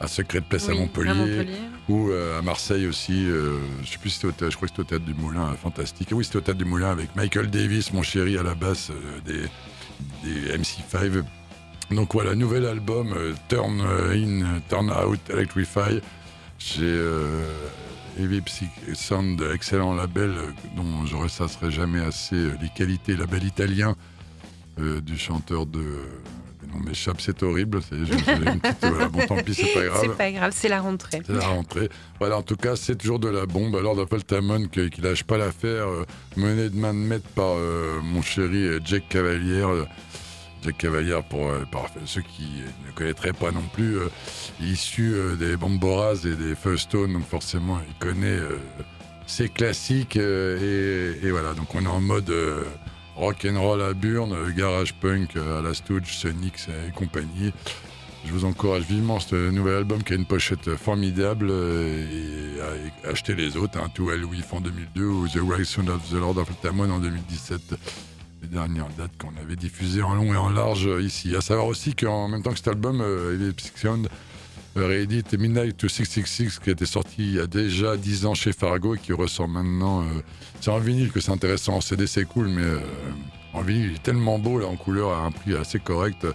à, 0.00 0.08
Secret 0.08 0.40
Place 0.40 0.68
à 0.68 0.74
Montpellier. 0.74 1.46
Ou 1.88 2.08
euh, 2.08 2.38
à 2.38 2.42
Marseille 2.42 2.86
aussi, 2.86 3.26
euh, 3.26 3.58
je 3.82 3.90
sais 3.90 3.98
plus 3.98 4.08
si 4.08 4.20
c'était 4.20 4.46
au 4.46 4.50
je 4.50 4.56
crois 4.56 4.68
que 4.68 4.72
c'était 4.72 4.80
au 4.80 4.84
théâtre 4.84 5.04
du 5.04 5.14
Moulin, 5.14 5.54
fantastique. 5.54 6.12
Et 6.12 6.14
oui, 6.14 6.24
c'était 6.24 6.38
au 6.38 6.40
théâtre 6.40 6.58
du 6.58 6.64
Moulin 6.64 6.90
avec 6.90 7.14
Michael 7.14 7.50
Davis, 7.50 7.92
mon 7.92 8.02
chéri, 8.02 8.38
à 8.38 8.42
la 8.42 8.54
basse 8.54 8.90
euh, 8.90 9.20
des, 9.26 9.42
des 10.24 10.56
MC5. 10.56 11.22
Donc 11.90 12.14
voilà, 12.14 12.34
nouvel 12.34 12.64
album, 12.64 13.14
Turn 13.48 13.82
In, 13.82 14.60
Turn 14.68 14.90
Out, 14.90 15.20
Electrify. 15.28 16.00
Chez 16.58 16.82
euh, 16.82 17.42
Heavy 18.18 18.40
Psych 18.40 18.70
Sound, 18.94 19.44
excellent 19.52 19.94
label 19.94 20.32
dont 20.76 21.04
je 21.04 21.14
ressasserai 21.14 21.70
jamais 21.70 22.00
assez 22.00 22.36
les 22.60 22.70
qualités, 22.74 23.16
label 23.16 23.44
italien 23.44 23.96
euh, 24.78 25.00
du 25.00 25.18
chanteur 25.18 25.66
de. 25.66 25.84
Nom 26.74 26.80
m'échappe, 26.84 27.20
c'est 27.20 27.42
horrible. 27.42 27.80
petite- 27.80 28.76
voilà, 28.82 29.08
bon, 29.08 29.26
tant 29.26 29.36
pis, 29.42 29.54
c'est 29.54 29.72
pas 29.74 29.84
grave. 29.84 29.98
C'est 30.02 30.16
pas 30.16 30.30
grave, 30.32 30.52
c'est 30.54 30.68
la 30.68 30.80
rentrée. 30.80 31.22
C'est 31.26 31.32
la 31.32 31.46
rentrée. 31.46 31.88
Voilà, 32.18 32.38
en 32.38 32.42
tout 32.42 32.56
cas, 32.56 32.76
c'est 32.76 32.96
toujours 32.96 33.18
de 33.18 33.28
la 33.28 33.46
bombe. 33.46 33.76
Alors, 33.76 33.96
d'Apple 33.96 34.22
qui, 34.68 34.90
qui 34.90 35.00
lâche 35.00 35.24
pas 35.24 35.38
l'affaire, 35.38 35.88
euh, 35.88 36.04
mené 36.36 36.68
de 36.70 36.76
main 36.76 36.92
de 36.94 36.98
maître 36.98 37.28
par 37.34 37.54
euh, 37.56 38.00
mon 38.02 38.22
chéri 38.22 38.66
euh, 38.66 38.80
Jack 38.84 39.08
Cavalier. 39.08 39.62
euh, 39.62 39.84
Jack 40.62 40.78
Cavalier, 40.78 41.20
pour, 41.28 41.48
euh, 41.50 41.60
ceux 42.06 42.22
qui 42.22 42.62
ne 42.86 42.92
connaîtraient 42.92 43.34
pas 43.34 43.50
non 43.50 43.62
plus, 43.74 43.98
euh, 43.98 44.08
issu 44.62 45.12
euh, 45.12 45.36
des 45.36 45.56
Bamboras 45.58 46.20
et 46.24 46.34
des 46.36 46.54
First 46.54 46.84
Stone, 46.88 47.12
donc 47.12 47.28
forcément, 47.28 47.78
il 47.86 47.94
connaît 47.98 48.28
euh, 48.38 48.56
ses 49.26 49.50
classiques. 49.50 50.16
euh, 50.16 51.18
et, 51.22 51.26
et 51.26 51.30
voilà, 51.30 51.52
donc 51.52 51.74
on 51.74 51.84
est 51.84 51.86
en 51.88 52.00
mode 52.00 52.30
euh, 53.16 53.20
rock 53.20 53.46
and 53.48 53.60
roll 53.60 53.82
à 53.82 53.92
Burn, 53.94 54.32
euh, 54.32 54.50
garage 54.56 54.94
punk 54.94 55.36
euh, 55.36 55.58
à 55.58 55.62
la 55.62 55.74
Stooge, 55.74 56.14
Sonics 56.14 56.68
et 56.68 56.92
compagnie. 56.92 57.52
Je 58.26 58.32
vous 58.32 58.46
encourage 58.46 58.84
vivement 58.84 59.20
ce 59.20 59.50
nouvel 59.50 59.74
album 59.74 60.02
qui 60.02 60.14
a 60.14 60.16
une 60.16 60.24
pochette 60.24 60.76
formidable 60.76 61.48
euh, 61.50 62.56
et 62.56 62.60
à, 62.60 63.08
à 63.08 63.10
acheter 63.12 63.34
les 63.34 63.56
autres, 63.56 63.78
hein, 63.78 63.90
To 63.94 64.10
Hell 64.10 64.24
en 64.50 64.60
2002 64.60 65.04
ou 65.04 65.28
The 65.28 65.64
Sound 65.64 65.90
of 65.90 66.08
the 66.08 66.14
Lord 66.14 66.38
of 66.38 66.48
Altamont 66.48 66.90
en 66.90 67.00
2017, 67.00 67.74
les 68.42 68.48
dernières 68.48 68.88
dates 68.96 69.12
qu'on 69.18 69.32
avait 69.42 69.56
diffusées 69.56 70.02
en 70.02 70.14
long 70.14 70.32
et 70.32 70.36
en 70.36 70.48
large 70.48 70.88
ici. 71.02 71.36
À 71.36 71.42
savoir 71.42 71.66
aussi 71.66 71.94
qu'en 71.94 72.28
même 72.28 72.42
temps 72.42 72.52
que 72.52 72.56
cet 72.56 72.68
album, 72.68 73.02
euh, 73.02 73.52
Sound 73.76 74.06
euh, 74.06 74.08
réédite 74.76 75.34
Midnight 75.38 75.76
to 75.76 75.88
666 75.88 76.58
qui 76.58 76.70
été 76.70 76.86
sorti 76.86 77.14
il 77.18 77.34
y 77.34 77.40
a 77.40 77.46
déjà 77.46 77.96
10 77.96 78.26
ans 78.26 78.34
chez 78.34 78.52
Fargo 78.52 78.94
et 78.94 78.98
qui 78.98 79.12
ressort 79.12 79.48
maintenant. 79.48 80.02
euh, 80.02 80.20
c'est 80.60 80.70
en 80.70 80.78
vinyle 80.78 81.12
que 81.12 81.20
c'est 81.20 81.32
intéressant, 81.32 81.74
en 81.74 81.80
CD 81.80 82.06
c'est 82.06 82.24
cool, 82.24 82.48
mais 82.48 82.62
euh, 82.62 82.78
en 83.52 83.62
vinyle 83.62 83.90
il 83.90 83.94
est 83.96 84.02
tellement 84.02 84.38
beau 84.38 84.58
là 84.58 84.66
en 84.66 84.76
couleur 84.76 85.12
à 85.12 85.22
un 85.24 85.30
prix 85.30 85.54
assez 85.54 85.78
correct. 85.78 86.26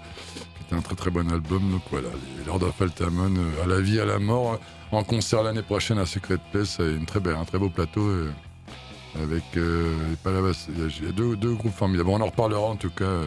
C'était 0.59 0.75
un 0.75 0.81
très 0.81 0.95
très 0.95 1.11
bon 1.11 1.29
album. 1.31 1.71
Donc 1.71 1.81
voilà, 1.91 2.09
Lord 2.45 2.63
of 2.63 2.81
Altamont, 2.81 3.35
euh, 3.35 3.63
à 3.63 3.67
la 3.67 3.81
vie, 3.81 3.99
à 3.99 4.05
la 4.05 4.19
mort, 4.19 4.53
euh, 4.53 4.57
en 4.95 5.03
concert 5.03 5.43
l'année 5.43 5.63
prochaine 5.63 5.97
à 5.97 6.05
Secret 6.05 6.37
Place. 6.51 6.79
Une 6.79 7.05
très 7.05 7.19
belle, 7.19 7.35
un 7.35 7.45
très 7.45 7.57
beau 7.59 7.69
plateau. 7.69 8.07
euh, 8.07 8.31
avec 9.15 9.43
euh, 9.57 9.95
il 10.25 11.05
y 11.05 11.09
a 11.09 11.11
deux, 11.11 11.55
groupes 11.55 11.73
formidables. 11.73 12.09
On 12.09 12.21
en 12.21 12.27
reparlera 12.27 12.61
en 12.61 12.75
tout 12.75 12.91
cas. 12.91 13.21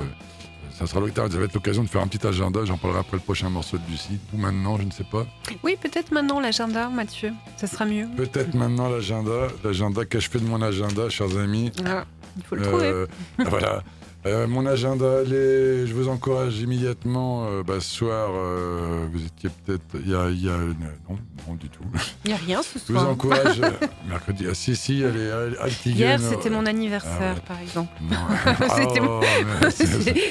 Ça 0.78 0.86
sera 0.86 1.00
l'occasion, 1.00 1.30
ça 1.30 1.38
va 1.38 1.44
être 1.44 1.54
l'occasion 1.54 1.82
de 1.84 1.88
faire 1.88 2.02
un 2.02 2.06
petit 2.08 2.26
agenda. 2.26 2.64
J'en 2.64 2.76
parlerai 2.76 3.00
après 3.00 3.16
le 3.16 3.22
prochain 3.22 3.48
morceau 3.50 3.78
du 3.78 3.96
site. 3.96 4.20
Ou 4.32 4.36
maintenant, 4.38 4.78
je 4.78 4.84
ne 4.84 4.90
sais 4.90 5.04
pas. 5.04 5.26
Oui, 5.62 5.76
peut-être 5.80 6.12
maintenant 6.12 6.40
l'agenda, 6.40 6.88
Mathieu. 6.88 7.32
Ça 7.56 7.66
sera 7.66 7.84
mieux. 7.84 8.06
Peut-être 8.16 8.54
maintenant 8.54 8.88
l'agenda. 8.88 9.48
L'agenda, 9.64 10.04
qu'ai-je 10.04 10.30
fait 10.30 10.38
de 10.38 10.44
mon 10.44 10.62
agenda, 10.62 11.08
chers 11.08 11.36
amis 11.36 11.72
Ah, 11.84 12.04
il 12.36 12.42
faut 12.44 12.56
le 12.56 12.62
trouver. 12.62 12.86
Euh, 12.86 13.06
voilà. 13.46 13.82
Euh, 14.24 14.46
mon 14.46 14.64
agenda, 14.66 15.22
les... 15.24 15.84
je 15.86 15.92
vous 15.94 16.08
encourage 16.08 16.60
immédiatement. 16.60 17.44
euh, 17.46 17.62
bah, 17.64 17.80
ce 17.80 17.90
soir, 17.90 18.30
euh, 18.32 19.06
vous 19.12 19.24
étiez 19.24 19.50
peut-être. 19.66 19.82
Il 20.04 20.10
y 20.10 20.14
a, 20.14 20.30
y 20.30 20.48
a 20.48 20.56
Non, 20.58 21.18
non 21.48 21.54
du 21.56 21.68
tout. 21.68 21.82
Il 22.24 22.28
n'y 22.28 22.34
a 22.34 22.36
rien 22.36 22.62
ce 22.62 22.78
Je 22.86 22.92
vous 22.92 22.98
soir. 23.00 23.10
encourage. 23.10 23.60
euh, 23.60 23.70
mercredi. 24.08 24.46
Ah, 24.48 24.54
si, 24.54 24.76
si, 24.76 25.02
elle 25.02 25.16
est 25.16 25.30
Al- 25.32 25.56
Altigen. 25.60 25.96
Hier, 25.96 26.20
c'était 26.20 26.50
euh, 26.50 26.52
mon 26.52 26.66
anniversaire, 26.66 27.16
Ah 27.20 27.34
ouais. 27.34 27.40
par 27.48 27.60
exemple. 27.60 27.90
C'était 28.76 29.00
Oh, 29.02 29.20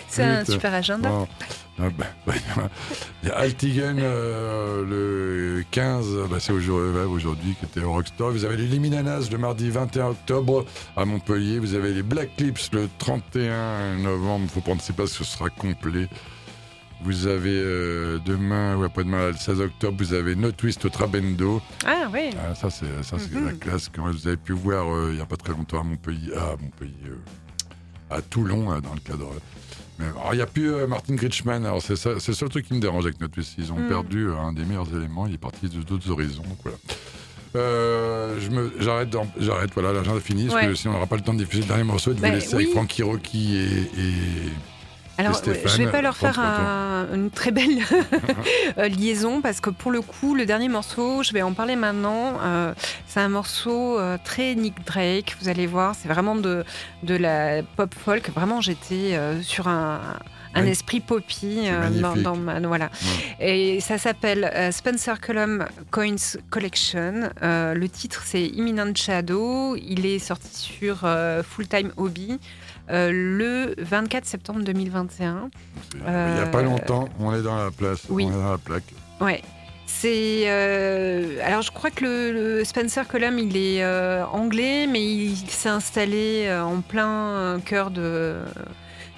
c'est- 0.07 0.23
un 0.23 0.45
super 0.45 0.73
agenda. 0.73 1.09
Bon. 1.09 1.27
Ah, 1.83 1.89
bah, 1.97 2.05
ouais, 2.27 2.33
Il 3.23 3.29
y 3.29 3.31
a 3.31 3.37
Altigen 3.37 3.97
euh, 3.99 4.85
le 5.57 5.63
15, 5.71 6.07
bah, 6.29 6.37
c'est 6.39 6.51
aujourd'hui, 6.53 6.91
ouais, 7.49 7.55
qui 7.59 7.65
était 7.65 7.81
au 7.83 7.91
Rockstore. 7.93 8.31
Vous 8.31 8.45
avez 8.45 8.57
les 8.57 8.67
Liminanas 8.67 9.29
le 9.31 9.37
mardi 9.37 9.69
21 9.69 10.07
octobre 10.09 10.65
à 10.95 11.05
Montpellier. 11.05 11.57
Vous 11.59 11.73
avez 11.73 11.93
les 11.93 12.03
Black 12.03 12.35
Clips 12.37 12.71
le 12.73 12.87
31 12.99 13.97
novembre. 13.97 14.45
Il 14.45 14.49
faut 14.49 14.61
penser 14.61 14.93
pas 14.93 15.03
que 15.03 15.09
ce 15.09 15.23
sera 15.23 15.49
complet. 15.49 16.07
Vous 17.03 17.25
avez 17.25 17.49
euh, 17.55 18.19
demain 18.27 18.75
ou 18.77 18.83
après-demain, 18.83 19.29
le 19.29 19.33
16 19.33 19.59
octobre, 19.61 19.97
vous 19.97 20.13
avez 20.13 20.35
No 20.35 20.51
Twist 20.51 20.85
au 20.85 20.89
Trabendo. 20.89 21.59
Ah 21.83 22.07
oui. 22.13 22.29
Ah, 22.37 22.53
ça, 22.53 22.69
c'est 22.69 22.85
ça, 23.03 23.17
c'est 23.17 23.33
Mhm. 23.33 23.45
la 23.45 23.53
classe 23.53 23.89
que 23.89 23.99
vous 24.01 24.27
avez 24.27 24.37
pu 24.37 24.51
voir 24.53 24.85
euh, 24.93 25.07
il 25.09 25.15
n'y 25.15 25.21
a 25.21 25.25
pas 25.25 25.35
très 25.37 25.51
longtemps 25.53 25.79
à 25.81 25.83
Montpellier, 25.83 26.31
à 26.35 26.55
Montpellier, 26.61 26.93
à 28.11 28.21
Toulon, 28.21 28.71
euh, 28.71 28.81
dans 28.81 28.93
le 28.93 28.99
cadre. 28.99 29.31
Alors, 30.03 30.29
il 30.33 30.37
n'y 30.37 30.41
a 30.41 30.45
plus 30.47 30.71
euh, 30.73 30.87
Martin 30.87 31.15
Gritschmann. 31.15 31.65
Alors, 31.65 31.81
c'est 31.81 31.95
ça- 31.95 32.19
c'est 32.19 32.29
le 32.31 32.35
seul 32.35 32.49
truc 32.49 32.65
qui 32.67 32.73
me 32.73 32.79
dérange 32.79 33.05
avec 33.05 33.19
notre. 33.21 33.33
Ils 33.57 33.71
ont 33.71 33.77
Mhm. 33.77 33.87
perdu 33.87 34.27
euh, 34.27 34.35
un 34.37 34.53
des 34.53 34.63
meilleurs 34.65 34.87
éléments. 34.95 35.27
Il 35.27 35.33
est 35.33 35.37
parti 35.37 35.67
de 35.69 35.81
d'autres 35.83 36.09
horizons. 36.09 36.43
Donc 36.43 36.57
voilà. 36.63 36.77
Euh, 37.55 38.37
je 38.39 38.49
me- 38.49 38.71
j'arrête. 38.79 39.09
Voilà, 39.73 39.91
l'agenda 39.93 40.17
est 40.17 40.21
fini. 40.21 40.47
Parce 40.47 40.61
Ouais. 40.61 40.67
que 40.69 40.75
sinon, 40.75 40.91
on 40.91 40.95
n'aura 40.95 41.07
pas 41.07 41.17
le 41.17 41.21
temps 41.21 41.33
de 41.33 41.39
diffuser 41.39 41.61
le 41.63 41.67
dernier 41.67 41.83
morceau 41.83 42.11
et 42.11 42.15
de 42.15 42.21
Bah, 42.21 42.29
vous 42.29 42.35
laisser 42.35 42.55
avec. 42.55 42.69
Frankie 42.71 43.03
Rocky 43.03 43.55
et, 43.57 43.65
et- 43.99 44.51
Alors, 45.21 45.41
je 45.45 45.77
vais 45.77 45.91
pas 45.91 46.01
leur 46.01 46.15
faire 46.17 46.39
un- 46.39 47.07
une 47.13 47.29
très 47.29 47.51
belle 47.51 47.79
euh, 48.77 48.87
liaison 48.87 49.41
parce 49.41 49.59
que 49.61 49.69
pour 49.69 49.91
le 49.91 50.01
coup, 50.01 50.35
le 50.35 50.45
dernier 50.45 50.69
morceau, 50.69 51.23
je 51.23 51.33
vais 51.33 51.41
en 51.41 51.53
parler 51.53 51.75
maintenant. 51.75 52.33
euh, 52.43 52.73
c'est 53.07 53.19
un 53.19 53.29
morceau 53.29 53.99
euh, 53.99 54.17
très 54.23 54.55
Nick 54.55 54.85
Drake. 54.85 55.35
Vous 55.41 55.49
allez 55.49 55.67
voir, 55.67 55.95
c'est 55.95 56.07
vraiment 56.07 56.35
de, 56.35 56.63
de 57.03 57.15
la 57.15 57.61
pop 57.75 57.93
folk. 57.93 58.29
Vraiment, 58.33 58.61
j'étais 58.61 59.13
euh, 59.15 59.41
sur 59.41 59.67
un, 59.67 59.99
esprit 60.55 60.99
poppy 60.99 61.69
dans, 62.17 62.35
ma 62.35 62.59
voilà. 62.59 62.89
Et 63.39 63.79
ça 63.79 63.97
s'appelle 63.97 64.51
Spencer 64.71 65.19
Cullum 65.21 65.65
Coins 65.91 66.37
Collection. 66.49 67.29
Le 67.41 67.85
titre 67.87 68.23
c'est 68.25 68.47
Imminent 68.47 68.93
Shadow. 68.93 69.77
Il 69.77 70.05
est 70.05 70.19
sorti 70.19 70.49
sur 70.53 71.07
Full 71.47 71.67
Time 71.69 71.91
Hobby 71.95 72.37
euh, 72.91 73.11
le 73.11 73.75
24 73.77 74.25
septembre 74.25 74.61
2021. 74.63 75.49
il 75.95 75.99
n'y 76.01 76.05
a 76.07 76.45
pas 76.47 76.59
Euh, 76.59 76.63
longtemps, 76.63 77.09
on 77.19 77.33
est 77.33 77.41
dans 77.41 77.55
la 77.57 77.71
place. 77.71 78.03
oui. 78.09 78.25
On 78.27 78.31
est 78.31 78.41
dans 78.43 78.51
la 78.51 78.57
plaque. 78.57 78.83
Ouais. 79.19 79.41
C'est 79.87 80.43
euh, 80.45 81.37
alors 81.43 81.61
je 81.63 81.71
crois 81.71 81.89
que 81.91 82.03
le, 82.05 82.31
le 82.31 82.63
Spencer 82.63 83.07
Cullum 83.07 83.37
il 83.37 83.57
est 83.57 83.83
euh, 83.83 84.23
anglais 84.25 84.87
mais 84.87 85.03
il 85.05 85.35
s'est 85.49 85.67
installé 85.69 86.45
euh, 86.47 86.63
en 86.63 86.79
plein 86.79 87.59
cœur 87.65 87.91
de 87.91 88.35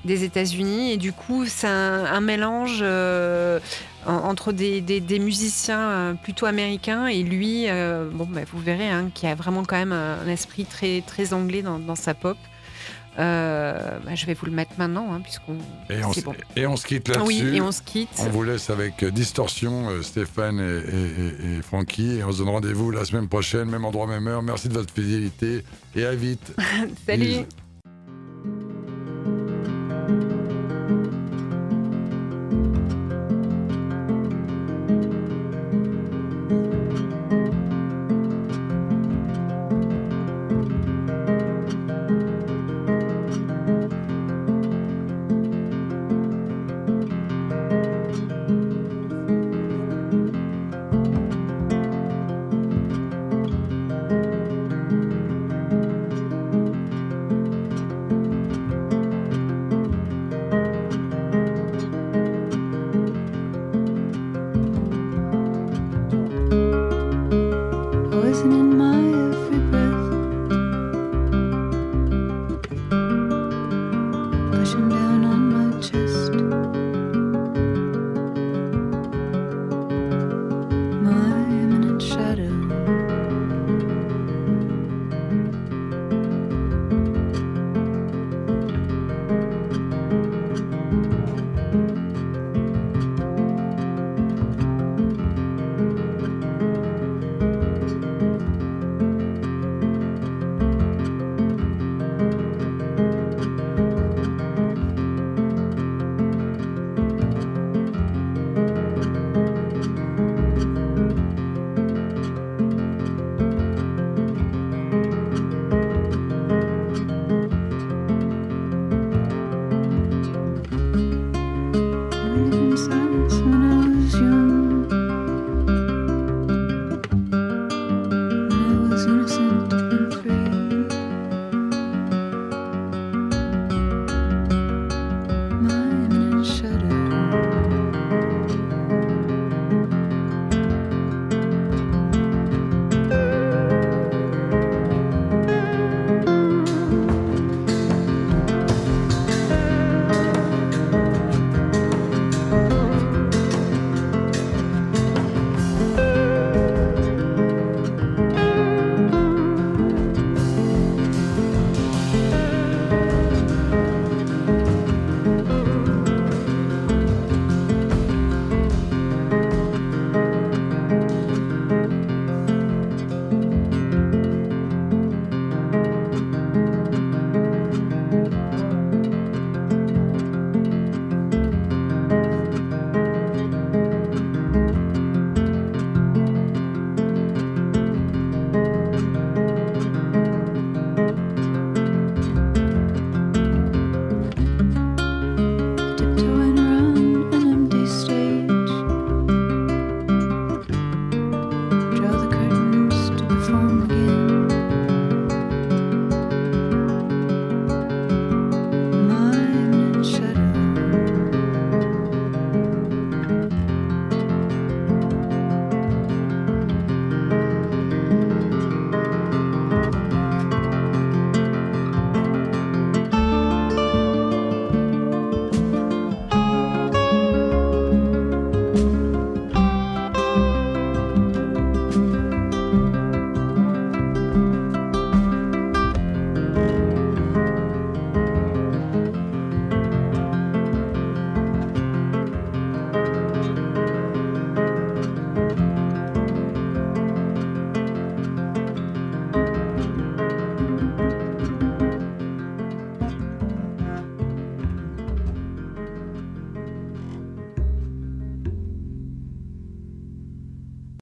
des 0.03 0.23
États-Unis 0.23 0.91
et 0.91 0.97
du 0.97 1.13
coup 1.13 1.45
c'est 1.45 1.67
un, 1.67 2.05
un 2.05 2.21
mélange 2.21 2.81
en- 2.83 4.11
entre 4.29 4.51
des, 4.51 4.81
des- 4.81 4.99
des 4.99 5.19
musiciens 5.19 6.17
plutôt 6.23 6.47
américains 6.47 7.05
et 7.07 7.21
lui 7.23 7.67
bon 8.11 8.27
bah, 8.29 8.41
vous 8.51 8.59
verrez 8.59 8.89
hein, 8.89 9.09
qui 9.13 9.27
a 9.27 9.35
vraiment 9.35 9.63
quand 9.63 9.77
même 9.77 9.93
un, 9.93 10.17
un 10.25 10.27
esprit 10.27 10.65
très 10.65 11.01
très 11.05 11.33
anglais 11.33 11.61
dans, 11.61 11.77
dans 11.79 11.95
sa 11.95 12.13
pop. 12.15 12.37
Euh, 13.19 13.99
bah, 14.03 14.15
je 14.15 14.25
vais 14.25 14.33
vous 14.33 14.45
le 14.45 14.51
mettre 14.51 14.71
maintenant, 14.77 15.13
hein, 15.13 15.21
puisqu'on. 15.21 15.57
Et, 15.89 16.03
on 16.03 16.11
et 16.55 16.67
on 16.67 16.75
se 16.75 16.85
quitte 16.85 17.07
là-dessus. 17.07 17.55
Et 17.55 17.61
on 17.61 17.71
se 17.71 17.81
quitte. 17.81 18.09
On 18.19 18.29
vous 18.29 18.43
laisse 18.43 18.69
avec 18.69 19.03
euh, 19.03 19.11
Distorsion, 19.11 19.89
euh, 19.89 20.01
Stéphane 20.01 20.59
et, 20.59 21.61
Francky. 21.61 22.17
Et 22.17 22.23
on 22.23 22.31
se 22.31 22.39
donne 22.39 22.49
rendez-vous 22.49 22.91
la 22.91 23.05
semaine 23.05 23.27
prochaine, 23.27 23.69
même 23.69 23.85
endroit, 23.85 24.07
même 24.07 24.27
heure. 24.27 24.41
Merci 24.41 24.69
de 24.69 24.73
votre 24.73 24.93
fidélité 24.93 25.63
et 25.95 26.05
à 26.05 26.15
vite. 26.15 26.55
Salut. 27.05 27.45